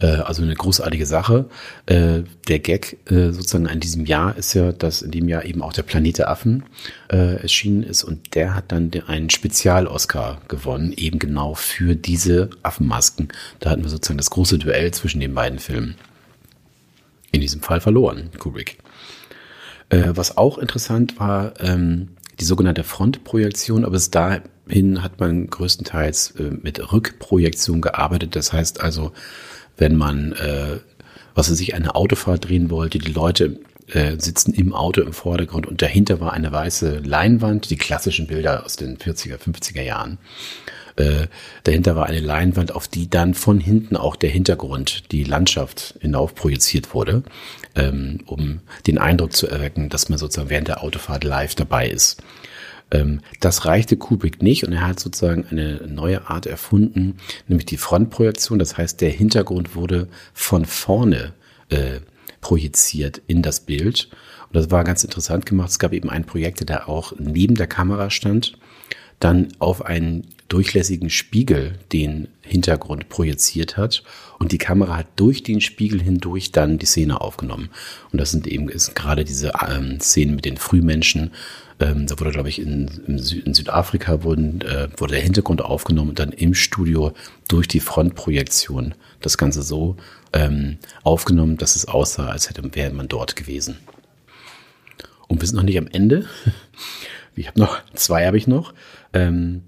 [0.00, 1.46] Äh, also eine großartige Sache.
[1.86, 5.62] Äh, der Gag äh, sozusagen an diesem Jahr ist ja, dass in dem Jahr eben
[5.62, 6.64] auch der Planet der Affen
[7.10, 13.28] äh, erschienen ist und der hat dann einen Spezial-Oscar gewonnen, eben genau für diese Affenmasken.
[13.60, 15.96] Da hatten wir sozusagen das große Duell zwischen den beiden Filmen.
[17.30, 18.78] In diesem Fall verloren, Kubrick.
[19.90, 22.08] Äh, was auch interessant war, ähm,
[22.40, 28.36] die sogenannte Frontprojektion, aber bis dahin hat man größtenteils äh, mit Rückprojektion gearbeitet.
[28.36, 29.12] Das heißt also,
[29.76, 30.78] wenn man, äh,
[31.34, 35.66] was weiß ich, eine Autofahrt drehen wollte, die Leute äh, sitzen im Auto im Vordergrund
[35.66, 40.18] und dahinter war eine weiße Leinwand, die klassischen Bilder aus den 40er, 50er Jahren.
[40.98, 41.28] Äh,
[41.62, 46.34] dahinter war eine Leinwand, auf die dann von hinten auch der Hintergrund, die Landschaft hinauf
[46.34, 47.22] projiziert wurde,
[47.76, 52.20] ähm, um den Eindruck zu erwecken, dass man sozusagen während der Autofahrt live dabei ist.
[52.90, 57.76] Ähm, das reichte Kubrick nicht und er hat sozusagen eine neue Art erfunden, nämlich die
[57.76, 58.58] Frontprojektion.
[58.58, 61.32] Das heißt, der Hintergrund wurde von vorne
[61.68, 62.00] äh,
[62.40, 64.08] projiziert in das Bild.
[64.48, 65.70] Und das war ganz interessant gemacht.
[65.70, 68.58] Es gab eben einen Projektor, der auch neben der Kamera stand,
[69.20, 74.02] dann auf einen durchlässigen Spiegel den Hintergrund projiziert hat
[74.38, 77.68] und die Kamera hat durch den Spiegel hindurch dann die Szene aufgenommen.
[78.12, 81.32] Und das sind eben ist gerade diese ähm, Szenen mit den Frühmenschen.
[81.80, 86.10] Ähm, da wurde, glaube ich, in, Sü in Südafrika wurden, äh, wurde der Hintergrund aufgenommen
[86.10, 87.12] und dann im Studio
[87.48, 89.96] durch die Frontprojektion das Ganze so
[90.32, 93.78] ähm, aufgenommen, dass es aussah, als hätte wäre man dort gewesen.
[95.28, 96.26] Und wir sind noch nicht am Ende.
[97.40, 98.74] Ich habe noch zwei habe ich noch.
[99.12, 99.62] Ähm,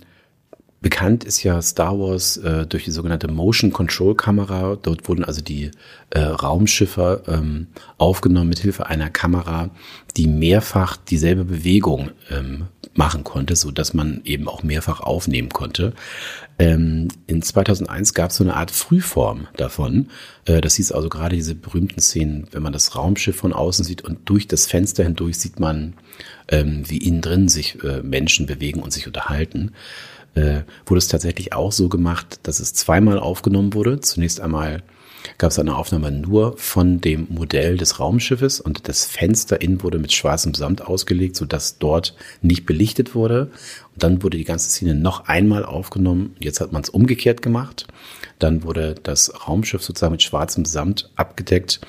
[0.82, 4.78] Bekannt ist ja Star Wars äh, durch die sogenannte Motion Control Kamera.
[4.80, 5.70] Dort wurden also die
[6.08, 7.66] äh, Raumschiffe ähm,
[7.98, 9.68] aufgenommen mit Hilfe einer Kamera,
[10.16, 15.92] die mehrfach dieselbe Bewegung ähm, machen konnte, so dass man eben auch mehrfach aufnehmen konnte.
[16.58, 20.08] Ähm, in 2001 gab es so eine Art Frühform davon.
[20.44, 24.02] Äh, das hieß also gerade diese berühmten Szenen, wenn man das Raumschiff von außen sieht
[24.02, 25.94] und durch das Fenster hindurch sieht man,
[26.48, 29.72] ähm, wie innen drin sich äh, Menschen bewegen und sich unterhalten
[30.34, 34.00] äh, wurde es tatsächlich auch so gemacht, dass es zweimal aufgenommen wurde.
[34.00, 34.82] Zunächst einmal
[35.38, 39.98] gab es eine Aufnahme nur von dem Modell des Raumschiffes und das Fenster innen wurde
[39.98, 43.50] mit schwarzem Samt ausgelegt, sodass dort nicht belichtet wurde.
[43.94, 46.36] Und dann wurde die ganze Szene noch einmal aufgenommen.
[46.40, 47.86] Jetzt hat man es umgekehrt gemacht.
[48.38, 51.80] Dann wurde das Raumschiff sozusagen mit schwarzem Samt abgedeckt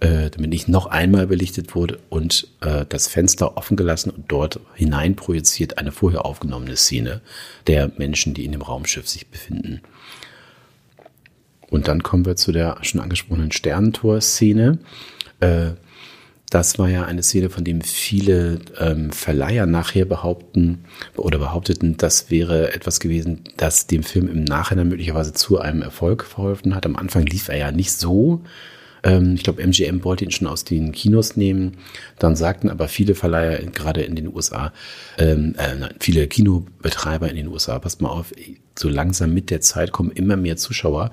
[0.00, 4.58] äh, damit nicht noch einmal belichtet wurde und äh, das Fenster offen gelassen und dort
[4.74, 7.20] hinein projiziert eine vorher aufgenommene Szene
[7.66, 9.82] der Menschen, die in dem Raumschiff sich befinden.
[11.70, 14.78] Und dann kommen wir zu der schon angesprochenen Sternentor-Szene.
[15.40, 15.70] Äh,
[16.50, 20.84] das war ja eine Szene, von dem viele ähm, Verleiher nachher behaupten
[21.16, 26.24] oder behaupteten, das wäre etwas gewesen, das dem Film im Nachhinein möglicherweise zu einem Erfolg
[26.24, 26.86] verholfen hat.
[26.86, 28.42] Am Anfang lief er ja nicht so
[29.02, 31.78] ähm, ich glaube, MGM wollte ihn schon aus den Kinos nehmen.
[32.18, 34.72] Dann sagten aber viele Verleiher, gerade in den USA,
[35.18, 38.32] ähm, äh, viele Kinobetreiber in den USA, passt mal auf,
[38.80, 41.12] so langsam mit der Zeit kommen immer mehr Zuschauer.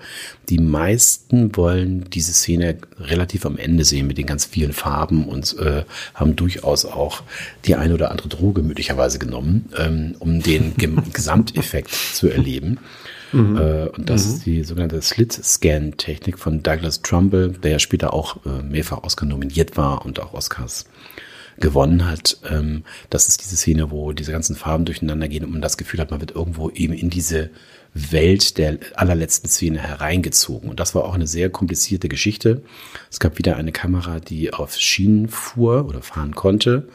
[0.50, 5.58] Die meisten wollen diese Szene relativ am Ende sehen mit den ganz vielen Farben und
[5.60, 5.84] äh,
[6.16, 7.22] haben durchaus auch
[7.66, 10.74] die eine oder andere Droge möglicherweise genommen, ähm, um den
[11.14, 12.80] Gesamteffekt zu erleben.
[13.32, 13.58] Mhm.
[13.58, 14.34] Äh, und das mhm.
[14.34, 19.78] ist die sogenannte Slit-Scan-Technik von Douglas Trumbull, der ja später auch äh, mehrfach Oscar nominiert
[19.78, 20.86] war und auch Oscars
[21.60, 22.40] gewonnen hat.
[22.50, 26.00] Ähm, das ist diese Szene, wo diese ganzen Farben durcheinander gehen und man das Gefühl
[26.00, 27.50] hat, man wird irgendwo eben in diese
[27.94, 30.70] Welt der allerletzten Szene hereingezogen.
[30.70, 32.62] Und das war auch eine sehr komplizierte Geschichte.
[33.10, 36.88] Es gab wieder eine Kamera, die auf Schienen fuhr oder fahren konnte.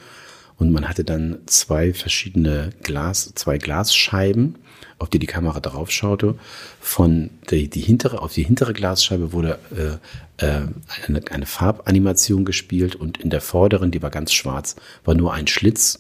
[0.59, 4.59] Und man hatte dann zwei verschiedene Glas, zwei Glasscheiben,
[5.03, 6.37] auf die die Kamera drauf schaute.
[6.81, 10.63] Von die, die hintere, auf die hintere Glasscheibe wurde äh, äh,
[11.07, 15.49] eine, eine Farbanimation gespielt und in der vorderen, die war ganz schwarz, war nur ein
[15.49, 15.99] Schlitz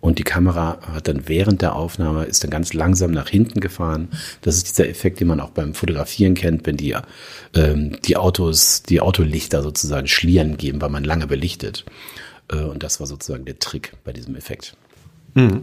[0.00, 4.08] und die Kamera hat dann während der Aufnahme ist dann ganz langsam nach hinten gefahren.
[4.42, 6.94] Das ist dieser Effekt, den man auch beim Fotografieren kennt, wenn die,
[7.54, 11.86] ähm, die Autos, die Autolichter sozusagen Schlieren geben, weil man lange belichtet.
[12.52, 14.76] Äh, und das war sozusagen der Trick bei diesem Effekt.
[15.32, 15.62] Mhm.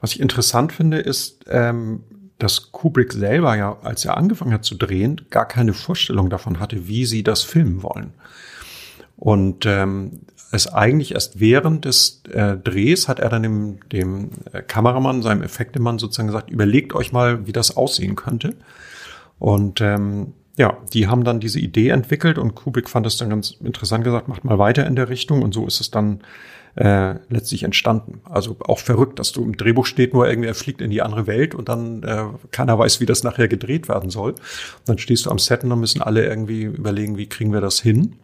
[0.00, 2.04] Was ich interessant finde, ist, ähm,
[2.38, 6.86] dass Kubrick selber ja, als er angefangen hat zu drehen, gar keine Vorstellung davon hatte,
[6.86, 8.12] wie sie das filmen wollen.
[9.16, 10.20] Und ähm,
[10.52, 15.42] es eigentlich erst während des äh, Drehs hat er dann dem, dem äh, Kameramann, seinem
[15.42, 18.54] Effektemann sozusagen gesagt, überlegt euch mal, wie das aussehen könnte.
[19.38, 23.52] Und ähm, ja, die haben dann diese Idee entwickelt und Kubik fand es dann ganz
[23.62, 26.20] interessant gesagt, macht mal weiter in der Richtung und so ist es dann
[26.76, 28.20] äh, letztlich entstanden.
[28.24, 31.26] Also auch verrückt, dass du im Drehbuch steht nur irgendwie, er fliegt in die andere
[31.26, 34.32] Welt und dann äh, keiner weiß, wie das nachher gedreht werden soll.
[34.32, 34.40] Und
[34.84, 37.80] dann stehst du am Set und dann müssen alle irgendwie überlegen, wie kriegen wir das
[37.80, 38.16] hin.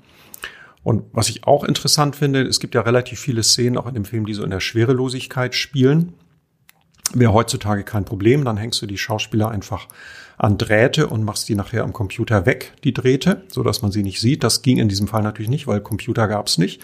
[0.85, 4.05] Und was ich auch interessant finde, es gibt ja relativ viele Szenen auch in dem
[4.05, 6.13] Film, die so in der Schwerelosigkeit spielen.
[7.15, 9.89] Wäre heutzutage kein Problem, dann hängst du die Schauspieler einfach
[10.37, 14.03] an Drähte und machst die nachher am Computer weg, die Drähte, so dass man sie
[14.03, 14.43] nicht sieht.
[14.45, 16.83] Das ging in diesem Fall natürlich nicht, weil Computer gab es nicht.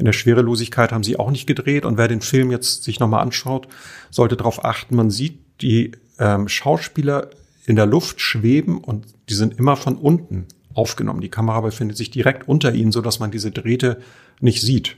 [0.00, 1.84] In der Schwerelosigkeit haben sie auch nicht gedreht.
[1.84, 3.68] Und wer den Film jetzt sich nochmal anschaut,
[4.10, 7.28] sollte darauf achten, man sieht die ähm, Schauspieler
[7.66, 11.20] in der Luft schweben und die sind immer von unten aufgenommen.
[11.20, 14.00] Die Kamera befindet sich direkt unter ihnen, so dass man diese Drähte
[14.40, 14.96] nicht sieht.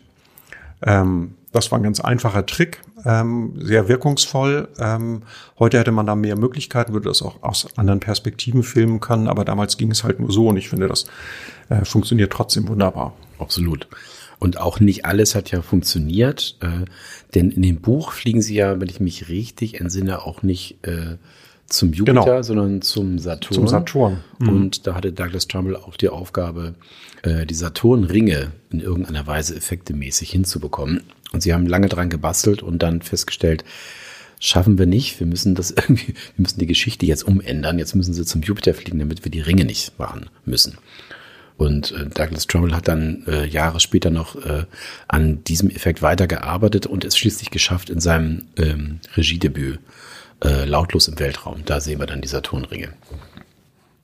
[0.83, 4.69] Ähm, das war ein ganz einfacher Trick, ähm, sehr wirkungsvoll.
[4.79, 5.23] Ähm,
[5.59, 9.45] heute hätte man da mehr Möglichkeiten, würde das auch aus anderen Perspektiven filmen können, aber
[9.45, 11.07] damals ging es halt nur so und ich finde, das
[11.71, 13.15] äh, funktioniert trotzdem wunderbar.
[13.41, 13.89] Absolut.
[14.43, 16.85] Und auch nicht alles hat ja funktioniert, äh,
[17.33, 21.17] denn in dem Buch fliegen sie ja, wenn ich mich richtig entsinne, auch nicht äh,
[21.69, 22.43] zum Jupiter, genau.
[22.43, 23.55] sondern zum Saturn.
[23.55, 24.25] Zum Saturn.
[24.41, 24.49] Mhm.
[24.49, 26.75] Und da hatte Douglas Trumbull auch die Aufgabe,
[27.23, 31.05] äh, die Saturnringe in irgendeiner Weise effektemäßig hinzubekommen.
[31.33, 33.63] Und sie haben lange dran gebastelt und dann festgestellt,
[34.41, 35.21] schaffen wir nicht.
[35.21, 37.79] Wir müssen das irgendwie, wir müssen die Geschichte jetzt umändern.
[37.79, 40.79] Jetzt müssen sie zum Jupiter fliegen, damit wir die Ringe nicht machen müssen.
[41.57, 44.65] Und äh, Douglas Trumbull hat dann äh, Jahre später noch äh,
[45.09, 49.79] an diesem Effekt weitergearbeitet und es schließlich geschafft, in seinem ähm, Regiedebüt
[50.43, 51.63] äh, lautlos im Weltraum.
[51.65, 52.91] Da sehen wir dann die Saturnringe.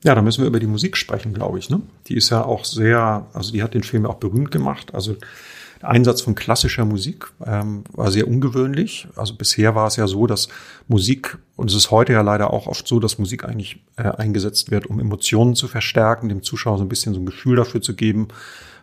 [0.03, 1.69] Ja, da müssen wir über die Musik sprechen, glaube ich.
[1.69, 1.81] Ne?
[2.07, 4.93] Die ist ja auch sehr, also die hat den Film auch berühmt gemacht.
[4.93, 5.17] Also
[5.81, 9.07] Einsatz von klassischer Musik ähm, war sehr ungewöhnlich.
[9.15, 10.49] Also bisher war es ja so, dass
[10.87, 14.71] Musik, und es ist heute ja leider auch oft so, dass Musik eigentlich äh, eingesetzt
[14.71, 17.95] wird, um Emotionen zu verstärken, dem Zuschauer so ein bisschen so ein Gefühl dafür zu
[17.95, 18.27] geben,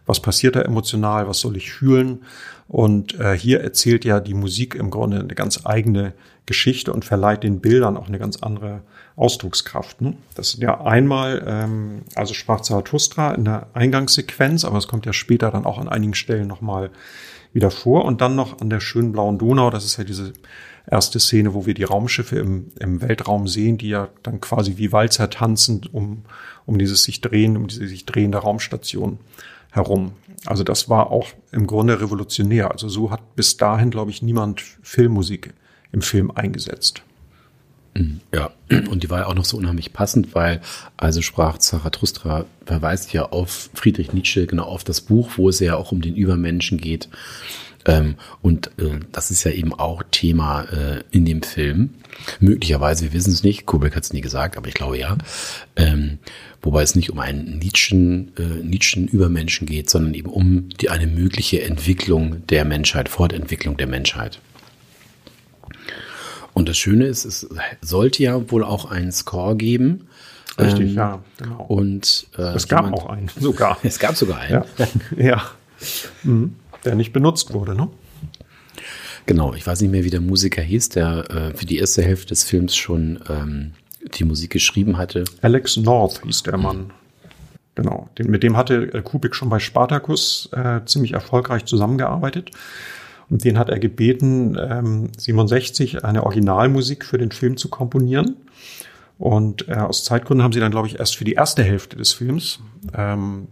[0.07, 2.23] was passiert da emotional, was soll ich fühlen.
[2.69, 6.15] Und äh, hier erzählt ja die Musik im Grunde eine ganz eigene
[6.47, 8.83] Geschichte und verleiht den Bildern auch eine ganz andere
[9.17, 10.01] Ausdruckskraft.
[10.01, 10.17] Ne?
[10.35, 15.13] Das sind ja einmal, ähm, also sprach Zarathustra in der Eingangssequenz, aber es kommt ja
[15.13, 16.91] später dann auch an einigen Stellen nochmal
[17.53, 18.05] wieder vor.
[18.05, 20.35] Und dann noch an der schönen blauen Donau, das ist ja diese
[20.89, 24.93] erste Szene, wo wir die Raumschiffe im, im Weltraum sehen, die ja dann quasi wie
[24.93, 26.23] Walzer tanzend um,
[26.65, 29.19] um dieses sich drehen, um diese sich drehende Raumstation
[29.73, 30.13] herum.
[30.45, 32.71] Also das war auch im Grunde revolutionär.
[32.71, 35.55] Also so hat bis dahin, glaube ich, niemand Filmmusik
[35.93, 37.03] im Film eingesetzt.
[38.35, 38.51] Ja,
[38.91, 40.61] und die war ja auch noch so unheimlich passend, weil
[40.97, 45.77] also sprach Zarathustra verweist ja auf Friedrich Nietzsche, genau auf das Buch, wo es ja
[45.77, 47.09] auch um den Übermenschen geht.
[47.87, 51.91] Ähm, und äh, das ist ja eben auch Thema äh, in dem Film.
[52.41, 55.17] Möglicherweise, wir wissen es nicht, Kubrick hat es nie gesagt, aber ich glaube ja.
[55.77, 56.19] Ähm,
[56.63, 61.07] wobei es nicht um einen Nietzschen, äh, Nietzschen Übermenschen geht, sondern eben um die, eine
[61.07, 64.41] mögliche Entwicklung der Menschheit, Fortentwicklung der Menschheit.
[66.57, 67.47] Und das Schöne ist, es
[67.83, 70.09] sollte ja wohl auch einen Score geben.
[70.59, 71.67] Richtig, ähm, ja, genau.
[71.69, 73.77] Und äh, es gab jemand, auch einen, sogar.
[73.83, 74.65] es gab sogar einen.
[74.79, 74.87] Ja,
[75.19, 75.43] ja.
[76.23, 76.55] Mhm.
[76.83, 77.91] der nicht benutzt wurde, ne?
[79.27, 82.29] Genau, ich weiß nicht mehr, wie der Musiker hieß, der äh, für die erste Hälfte
[82.29, 83.73] des Films schon ähm,
[84.15, 85.25] die Musik geschrieben hatte.
[85.43, 86.91] Alex North hieß der Mann.
[87.75, 92.51] Genau, den, mit dem hatte äh, Kubik schon bei Spartacus äh, ziemlich erfolgreich zusammengearbeitet.
[93.29, 98.37] Und den hat er gebeten, ähm, 67 eine Originalmusik für den Film zu komponieren.
[99.19, 102.13] Und äh, aus Zeitgründen haben sie dann, glaube ich, erst für die erste Hälfte des
[102.13, 102.61] Films
[102.95, 103.49] ähm,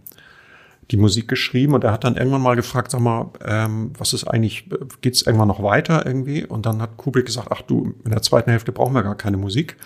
[0.91, 4.25] die Musik geschrieben und er hat dann irgendwann mal gefragt, sag mal, ähm, was ist
[4.25, 4.69] eigentlich,
[5.01, 6.45] geht's irgendwann noch weiter irgendwie?
[6.45, 9.37] Und dann hat Kubrick gesagt, ach du, in der zweiten Hälfte brauchen wir gar keine
[9.37, 9.77] Musik.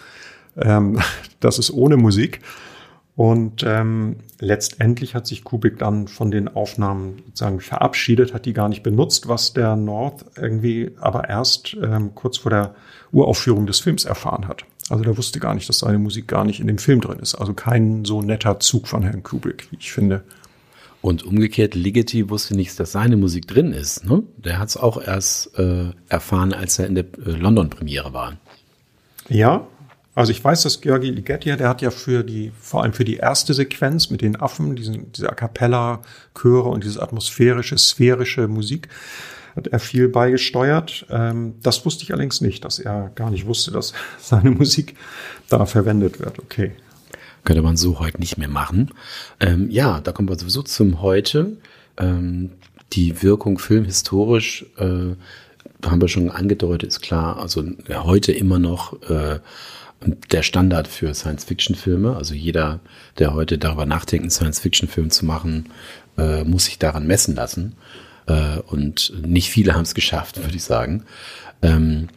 [0.58, 0.99] Ähm,
[1.39, 2.41] das ist ohne Musik.
[3.20, 8.70] Und ähm, letztendlich hat sich Kubrick dann von den Aufnahmen sozusagen verabschiedet, hat die gar
[8.70, 12.76] nicht benutzt, was der North irgendwie aber erst ähm, kurz vor der
[13.12, 14.64] Uraufführung des Films erfahren hat.
[14.88, 17.36] Also der wusste gar nicht, dass seine Musik gar nicht in dem Film drin ist.
[17.36, 20.24] Also kein so netter Zug von Herrn Kubrick, wie ich finde.
[21.02, 24.06] Und umgekehrt, Ligeti wusste nicht, dass seine Musik drin ist.
[24.06, 24.24] Ne?
[24.38, 28.38] Der hat es auch erst äh, erfahren, als er in der äh, London-Premiere war.
[29.28, 29.68] Ja,
[30.20, 33.16] also ich weiß, dass Georgi Ligeti, der hat ja für die, vor allem für die
[33.16, 38.90] erste Sequenz mit den Affen, diesen, diese A Cappella-Chöre und diese atmosphärische, sphärische Musik,
[39.56, 41.06] hat er viel beigesteuert.
[41.10, 44.98] Ähm, das wusste ich allerdings nicht, dass er gar nicht wusste, dass seine Musik
[45.48, 46.38] da verwendet wird.
[46.40, 46.74] Okay.
[47.46, 48.92] Könnte man so heute nicht mehr machen.
[49.40, 51.56] Ähm, ja, da kommen wir sowieso zum Heute.
[51.96, 52.52] Ähm,
[52.92, 55.16] die Wirkung filmhistorisch, äh,
[55.86, 57.38] haben wir schon angedeutet, ist klar.
[57.38, 59.40] Also ja, heute immer noch äh,
[60.02, 62.16] der Standard für Science-Fiction-Filme.
[62.16, 62.80] Also jeder,
[63.18, 65.70] der heute darüber nachdenkt, einen Science-Fiction-Film zu machen,
[66.18, 67.76] äh, muss sich daran messen lassen.
[68.28, 71.04] Äh, und nicht viele haben es geschafft, würde ich sagen.
[71.62, 72.08] Ähm,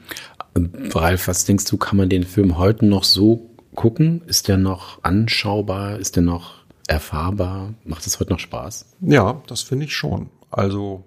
[0.95, 4.23] Ralf, was denkst du, kann man den Film heute noch so gucken?
[4.27, 5.99] Ist der noch anschaubar?
[5.99, 7.75] Ist der noch erfahrbar?
[7.85, 8.87] Macht es heute noch Spaß?
[9.01, 10.31] Ja, das finde ich schon.
[10.51, 11.05] Also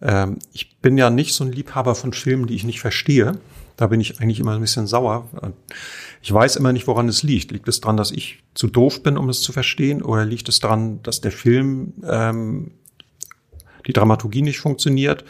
[0.00, 3.38] ähm, ich bin ja nicht so ein Liebhaber von Filmen, die ich nicht verstehe.
[3.76, 5.28] Da bin ich eigentlich immer ein bisschen sauer.
[6.22, 7.50] Ich weiß immer nicht, woran es liegt.
[7.52, 10.02] Liegt es daran, dass ich zu doof bin, um es zu verstehen?
[10.02, 12.72] Oder liegt es daran, dass der Film ähm,
[13.86, 15.24] die Dramaturgie nicht funktioniert?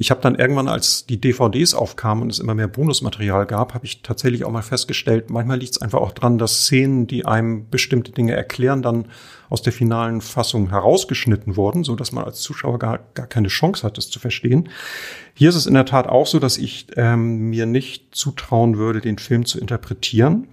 [0.00, 3.84] Ich habe dann irgendwann, als die DVDs aufkamen und es immer mehr Bonusmaterial gab, habe
[3.84, 7.68] ich tatsächlich auch mal festgestellt, manchmal liegt es einfach auch dran, dass Szenen, die einem
[7.68, 9.06] bestimmte Dinge erklären, dann
[9.50, 13.82] aus der finalen Fassung herausgeschnitten wurden, so dass man als Zuschauer gar, gar keine Chance
[13.82, 14.68] hat, das zu verstehen.
[15.34, 19.00] Hier ist es in der Tat auch so, dass ich ähm, mir nicht zutrauen würde,
[19.00, 20.46] den Film zu interpretieren.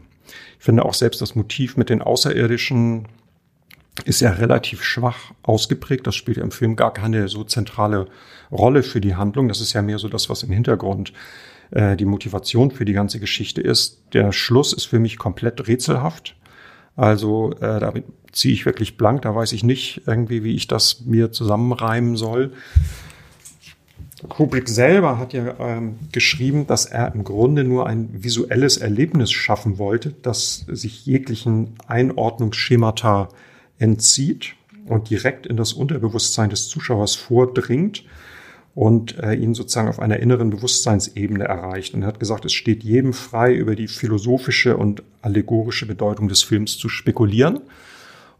[0.57, 3.07] Ich finde auch selbst das Motiv mit den Außerirdischen
[4.03, 6.05] ist ja relativ schwach ausgeprägt.
[6.05, 8.07] Das spielt ja im Film gar keine so zentrale
[8.51, 9.47] Rolle für die Handlung.
[9.47, 11.13] Das ist ja mehr so das, was im Hintergrund
[11.71, 14.01] äh, die Motivation für die ganze Geschichte ist.
[14.13, 16.35] Der Schluss ist für mich komplett rätselhaft.
[16.95, 17.93] Also äh, da
[18.31, 19.21] ziehe ich wirklich blank.
[19.21, 22.51] Da weiß ich nicht irgendwie, wie ich das mir zusammenreimen soll.
[24.29, 29.77] Kubrick selber hat ja ähm, geschrieben, dass er im Grunde nur ein visuelles Erlebnis schaffen
[29.77, 33.29] wollte, das sich jeglichen Einordnungsschemata
[33.79, 34.55] entzieht
[34.87, 38.03] und direkt in das Unterbewusstsein des Zuschauers vordringt
[38.75, 41.93] und äh, ihn sozusagen auf einer inneren Bewusstseinsebene erreicht.
[41.93, 46.43] Und er hat gesagt, es steht jedem frei, über die philosophische und allegorische Bedeutung des
[46.43, 47.61] Films zu spekulieren.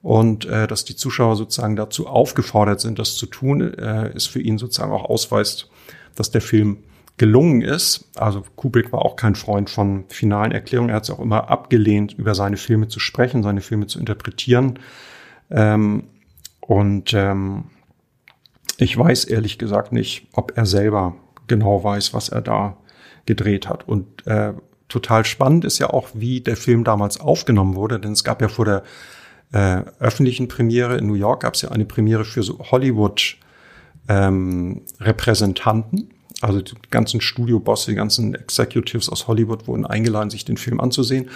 [0.02, 4.42] Und äh, dass die Zuschauer sozusagen dazu aufgefordert sind, das zu tun, äh, ist für
[4.42, 5.68] ihn sozusagen auch Ausweis,
[6.16, 6.78] dass der Film
[7.18, 8.10] gelungen ist.
[8.16, 10.90] Also Kubrick war auch kein Freund von finalen Erklärungen.
[10.90, 14.80] Er hat es auch immer abgelehnt, über seine Filme zu sprechen, seine Filme zu interpretieren.
[15.50, 16.04] Ähm,
[16.60, 17.66] und ähm,
[18.78, 21.16] ich weiß ehrlich gesagt nicht, ob er selber
[21.48, 22.78] genau weiß, was er da
[23.26, 23.88] gedreht hat.
[23.88, 24.54] Und äh,
[24.90, 28.48] total spannend ist ja auch, wie der Film damals aufgenommen wurde, denn es gab ja
[28.48, 28.84] vor der
[29.52, 33.38] äh, öffentlichen Premiere in New York gab es ja eine Premiere für so Hollywood
[34.08, 36.10] ähm, Repräsentanten.
[36.42, 41.30] Also die ganzen Studiobosse, die ganzen Executives aus Hollywood wurden eingeladen, sich den Film anzusehen.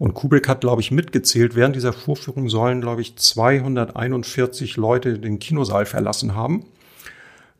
[0.00, 5.38] Und Kubrick hat, glaube ich, mitgezählt, während dieser Vorführung sollen, glaube ich, 241 Leute den
[5.38, 6.64] Kinosaal verlassen haben.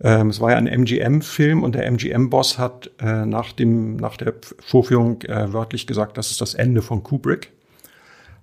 [0.01, 4.33] Ähm, es war ja ein MGM-Film und der MGM-Boss hat äh, nach, dem, nach der
[4.59, 7.53] Vorführung äh, wörtlich gesagt, das ist das Ende von Kubrick.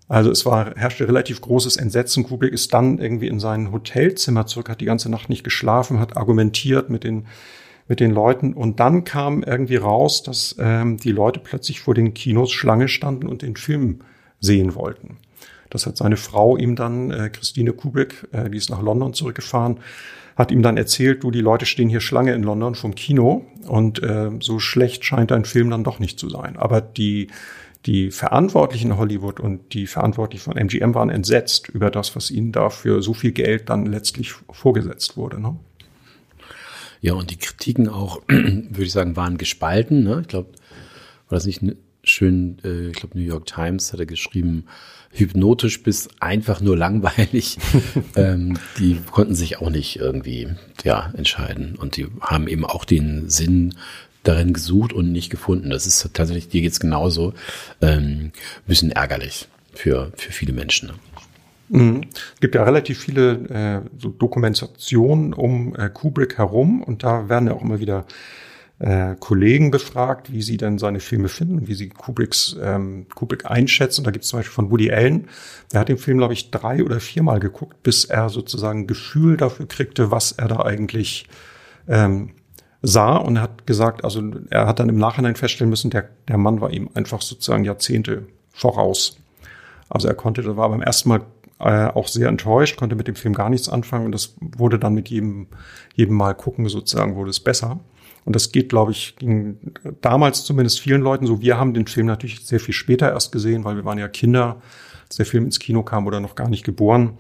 [0.08, 2.24] Also es war, herrschte relativ großes Entsetzen.
[2.24, 6.16] Kubrick ist dann irgendwie in sein Hotelzimmer zurück, hat die ganze Nacht nicht geschlafen, hat
[6.16, 7.26] argumentiert mit den
[7.88, 8.54] mit den Leuten.
[8.54, 13.28] Und dann kam irgendwie raus, dass ähm, die Leute plötzlich vor den Kinos Schlange standen
[13.28, 14.00] und den Film
[14.40, 15.18] sehen wollten.
[15.70, 19.80] Das hat seine Frau ihm dann, äh, Christine Kubrick, äh, die ist nach London zurückgefahren,
[20.36, 24.02] hat ihm dann erzählt, du, die Leute stehen hier Schlange in London vom Kino und
[24.04, 26.58] äh, so schlecht scheint dein Film dann doch nicht zu sein.
[26.58, 27.28] Aber die,
[27.86, 32.52] die Verantwortlichen in Hollywood und die Verantwortlichen von MGM waren entsetzt über das, was ihnen
[32.52, 35.42] dafür so viel Geld dann letztlich vorgesetzt wurde.
[35.42, 35.58] Ne?
[37.02, 40.04] Ja, und die Kritiken auch, würde ich sagen, waren gespalten.
[40.04, 40.20] Ne?
[40.22, 40.50] Ich glaube,
[41.30, 41.62] war das nicht
[42.04, 44.66] schön, äh, ich glaube, New York Times hat er geschrieben,
[45.12, 47.58] hypnotisch bis einfach nur langweilig.
[48.16, 50.48] ähm, die konnten sich auch nicht irgendwie
[50.84, 51.76] ja, entscheiden.
[51.76, 53.76] Und die haben eben auch den Sinn
[54.24, 55.70] darin gesucht und nicht gefunden.
[55.70, 57.34] Das ist tatsächlich, dir geht's genauso,
[57.82, 58.32] ähm,
[58.66, 60.90] bisschen ärgerlich für, für viele Menschen.
[60.90, 60.94] Ne?
[61.70, 62.02] Mhm.
[62.14, 67.48] Es gibt ja relativ viele äh, so Dokumentationen um äh, Kubrick herum und da werden
[67.48, 68.06] ja auch immer wieder
[68.80, 74.04] äh, Kollegen befragt, wie sie denn seine Filme finden, wie sie Kubricks ähm, Kubrick einschätzen.
[74.04, 75.28] Da gibt es zum Beispiel von Woody Allen,
[75.74, 79.68] der hat den Film, glaube ich, drei oder viermal geguckt, bis er sozusagen Gefühl dafür
[79.68, 81.28] kriegte, was er da eigentlich
[81.88, 82.32] ähm,
[82.82, 86.62] sah und hat gesagt, also er hat dann im Nachhinein feststellen müssen, der, der Mann
[86.62, 89.18] war ihm einfach sozusagen Jahrzehnte voraus.
[89.90, 91.22] Also er konnte, das war beim ersten Mal
[91.60, 94.94] äh, auch sehr enttäuscht, konnte mit dem Film gar nichts anfangen und das wurde dann
[94.94, 95.48] mit jedem,
[95.96, 97.80] jedem Mal gucken sozusagen wurde es besser.
[98.26, 99.58] Und das geht, glaube ich, ging
[100.02, 101.42] damals zumindest vielen Leuten so.
[101.42, 104.62] Wir haben den Film natürlich sehr viel später erst gesehen, weil wir waren ja Kinder,
[105.06, 107.18] als der Film ins Kino kam oder noch gar nicht geboren.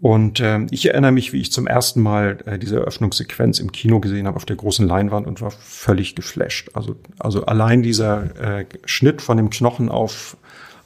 [0.00, 4.00] Und äh, ich erinnere mich, wie ich zum ersten Mal äh, diese Eröffnungssequenz im Kino
[4.00, 6.70] gesehen habe auf der großen Leinwand und war völlig geflasht.
[6.74, 10.36] Also, also allein dieser äh, Schnitt von dem Knochen auf,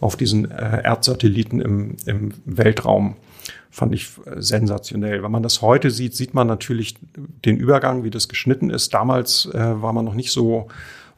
[0.01, 3.17] auf diesen äh, Erdsatelliten im, im Weltraum
[3.71, 5.23] fand ich äh, sensationell.
[5.23, 6.97] Wenn man das heute sieht, sieht man natürlich
[7.45, 8.93] den Übergang, wie das geschnitten ist.
[8.93, 10.69] Damals äh, war man noch nicht so,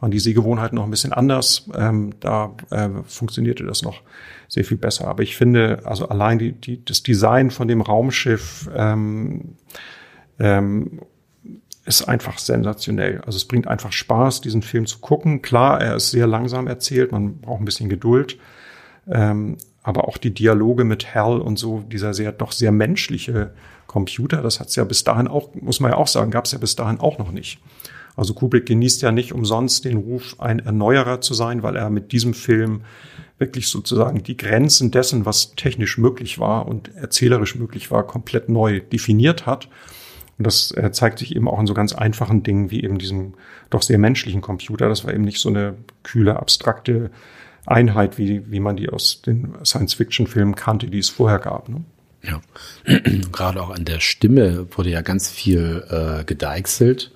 [0.00, 1.68] waren die Sehgewohnheiten noch ein bisschen anders.
[1.74, 4.02] Ähm, da äh, funktionierte das noch
[4.48, 5.08] sehr viel besser.
[5.08, 9.56] Aber ich finde, also allein die, die, das Design von dem Raumschiff ähm,
[10.38, 11.00] ähm,
[11.84, 13.22] ist einfach sensationell.
[13.24, 15.40] Also es bringt einfach Spaß, diesen Film zu gucken.
[15.40, 18.38] Klar, er ist sehr langsam erzählt, man braucht ein bisschen Geduld.
[19.08, 23.52] Ähm, aber auch die Dialoge mit Hal und so, dieser sehr, doch sehr menschliche
[23.86, 26.52] Computer, das hat es ja bis dahin auch, muss man ja auch sagen, gab es
[26.52, 27.60] ja bis dahin auch noch nicht.
[28.14, 32.12] Also Kubrick genießt ja nicht umsonst den Ruf, ein Erneuerer zu sein, weil er mit
[32.12, 32.82] diesem Film
[33.38, 38.80] wirklich sozusagen die Grenzen dessen, was technisch möglich war und erzählerisch möglich war, komplett neu
[38.80, 39.68] definiert hat.
[40.38, 43.34] Und das äh, zeigt sich eben auch in so ganz einfachen Dingen wie eben diesem
[43.70, 44.88] doch sehr menschlichen Computer.
[44.88, 47.10] Das war eben nicht so eine kühle, abstrakte
[47.66, 51.68] Einheit, wie, wie man die aus den Science-Fiction-Filmen kannte, die es vorher gab.
[51.68, 51.84] Ne?
[52.22, 52.40] Ja,
[53.32, 57.12] gerade auch an der Stimme wurde ja ganz viel äh, gedeichselt.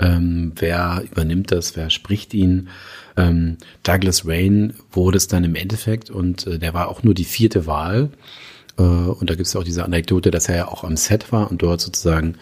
[0.00, 2.68] Ähm, wer übernimmt das, wer spricht ihn?
[3.16, 7.24] Ähm, Douglas Rain wurde es dann im Endeffekt und äh, der war auch nur die
[7.24, 8.10] vierte Wahl.
[8.76, 11.50] Äh, und da gibt es auch diese Anekdote, dass er ja auch am Set war
[11.50, 12.36] und dort sozusagen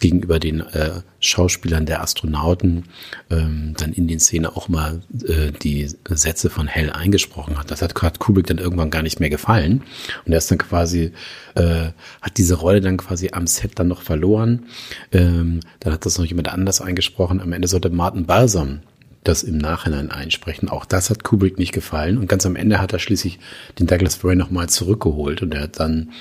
[0.00, 2.84] gegenüber den äh, Schauspielern der Astronauten
[3.30, 7.70] ähm, dann in den Szenen auch mal äh, die Sätze von Hell eingesprochen hat.
[7.70, 9.82] Das hat Kurt Kubrick dann irgendwann gar nicht mehr gefallen.
[10.24, 11.12] Und er ist dann quasi,
[11.54, 11.90] äh,
[12.20, 14.66] hat diese Rolle dann quasi am Set dann noch verloren.
[15.12, 17.40] Ähm, dann hat das noch jemand anders eingesprochen.
[17.40, 18.80] Am Ende sollte Martin Balsam
[19.24, 20.68] das im Nachhinein einsprechen.
[20.68, 22.18] Auch das hat Kubrick nicht gefallen.
[22.18, 23.38] Und ganz am Ende hat er schließlich
[23.78, 26.12] den Douglas Furry nochmal zurückgeholt und er hat dann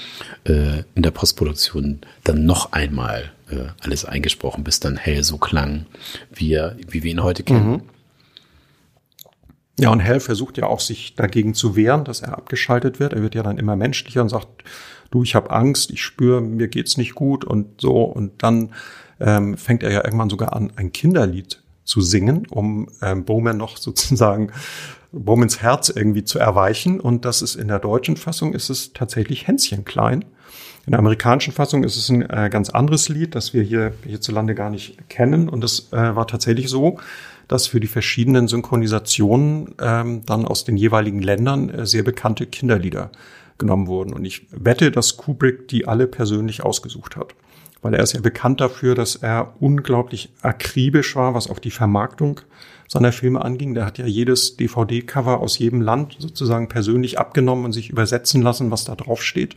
[0.46, 5.86] äh, in der Postproduktion dann noch einmal äh, alles eingesprochen, bis dann Hell so klang,
[6.34, 7.72] wie, er, wie wir ihn heute kennen.
[7.72, 7.82] Mhm.
[9.80, 13.14] Ja, und Hell versucht ja auch, sich dagegen zu wehren, dass er abgeschaltet wird.
[13.14, 14.64] Er wird ja dann immer menschlicher und sagt,
[15.12, 18.04] du, ich habe Angst, ich spüre, mir geht's nicht gut und so.
[18.04, 18.74] Und dann
[19.20, 23.78] ähm, fängt er ja irgendwann sogar an, ein Kinderlied zu singen, um ähm, Bowman noch
[23.78, 24.52] sozusagen
[25.12, 27.00] Bowmans Herz irgendwie zu erweichen.
[27.00, 30.26] Und das ist in der deutschen Fassung ist es tatsächlich Hänschen klein.
[30.86, 34.54] In der amerikanischen Fassung ist es ein äh, ganz anderes Lied, das wir hier hierzulande
[34.56, 35.48] gar nicht kennen.
[35.48, 37.00] Und es äh, war tatsächlich so,
[37.48, 43.12] dass für die verschiedenen Synchronisationen ähm, dann aus den jeweiligen Ländern äh, sehr bekannte Kinderlieder
[43.58, 44.14] genommen wurden.
[44.14, 47.36] Und ich wette, dass Kubrick die alle persönlich ausgesucht hat
[47.84, 52.40] weil er ist ja bekannt dafür, dass er unglaublich akribisch war, was auch die Vermarktung
[52.88, 53.74] seiner Filme anging.
[53.74, 58.72] Der hat ja jedes DVD-Cover aus jedem Land sozusagen persönlich abgenommen und sich übersetzen lassen,
[58.72, 59.56] was da drauf steht.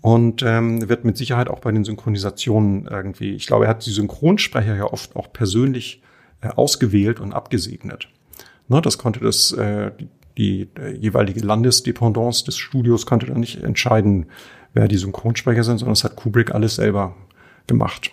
[0.00, 3.90] Und ähm, wird mit Sicherheit auch bei den Synchronisationen irgendwie, ich glaube, er hat die
[3.90, 6.02] Synchronsprecher ja oft auch persönlich
[6.40, 8.08] äh, ausgewählt und abgesegnet.
[8.68, 10.08] Ne, das konnte das, äh, die,
[10.38, 14.26] die äh, jeweilige Landesdependance des Studios konnte da nicht entscheiden,
[14.78, 17.16] wer die Synchronsprecher sind, sondern das hat Kubrick alles selber
[17.66, 18.12] gemacht.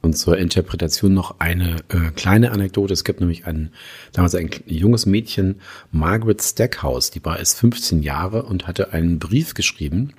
[0.00, 2.92] Und zur Interpretation noch eine äh, kleine Anekdote.
[2.92, 3.70] Es gibt nämlich ein,
[4.12, 5.60] damals ein junges Mädchen,
[5.92, 10.12] Margaret Stackhouse, die war erst 15 Jahre und hatte einen Brief geschrieben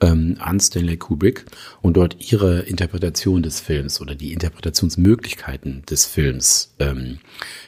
[0.00, 1.44] ähm, an Stanley Kubrick
[1.82, 7.18] und dort ihre Interpretation des Films oder die Interpretationsmöglichkeiten des Films ähm,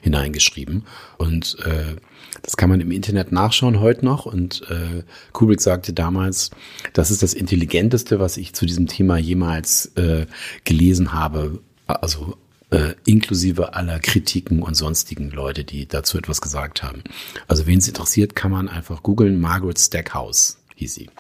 [0.01, 0.85] hineingeschrieben.
[1.19, 1.97] Und äh,
[2.43, 4.27] das kann man im Internet nachschauen heute noch.
[4.27, 6.51] Und äh, Kubrick sagte damals,
[6.93, 10.27] das ist das Intelligenteste, was ich zu diesem Thema jemals äh,
[10.65, 11.61] gelesen habe.
[11.87, 12.39] Also
[12.71, 17.03] äh, inklusive aller Kritiken und sonstigen Leute, die dazu etwas gesagt haben.
[17.47, 19.41] Also wen es interessiert, kann man einfach googeln.
[19.41, 21.11] Margaret Stackhouse hieß sie.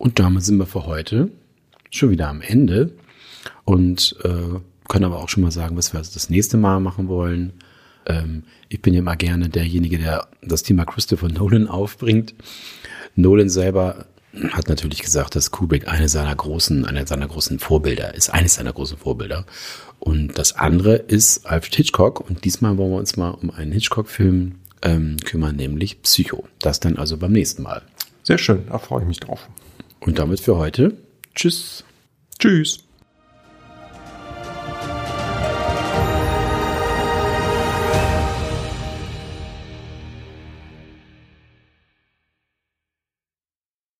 [0.00, 1.30] Und damit sind wir für heute
[1.90, 2.94] schon wieder am Ende
[3.66, 7.52] und äh, können aber auch schon mal sagen, was wir das nächste Mal machen wollen.
[8.06, 12.34] Ähm, ich bin ja immer gerne derjenige, der das Thema Christopher Nolan aufbringt.
[13.14, 14.06] Nolan selber
[14.52, 18.72] hat natürlich gesagt, dass Kubrick eine seiner großen, eine seiner großen Vorbilder ist, eines seiner
[18.72, 19.44] großen Vorbilder.
[19.98, 22.20] Und das andere ist Alfred Hitchcock.
[22.20, 26.48] Und diesmal wollen wir uns mal um einen Hitchcock-Film ähm, kümmern, nämlich Psycho.
[26.58, 27.82] Das dann also beim nächsten Mal.
[28.22, 29.46] Sehr schön, da freue ich mich drauf.
[30.00, 30.96] Und damit für heute.
[31.34, 31.84] Tschüss.
[32.38, 32.89] Tschüss.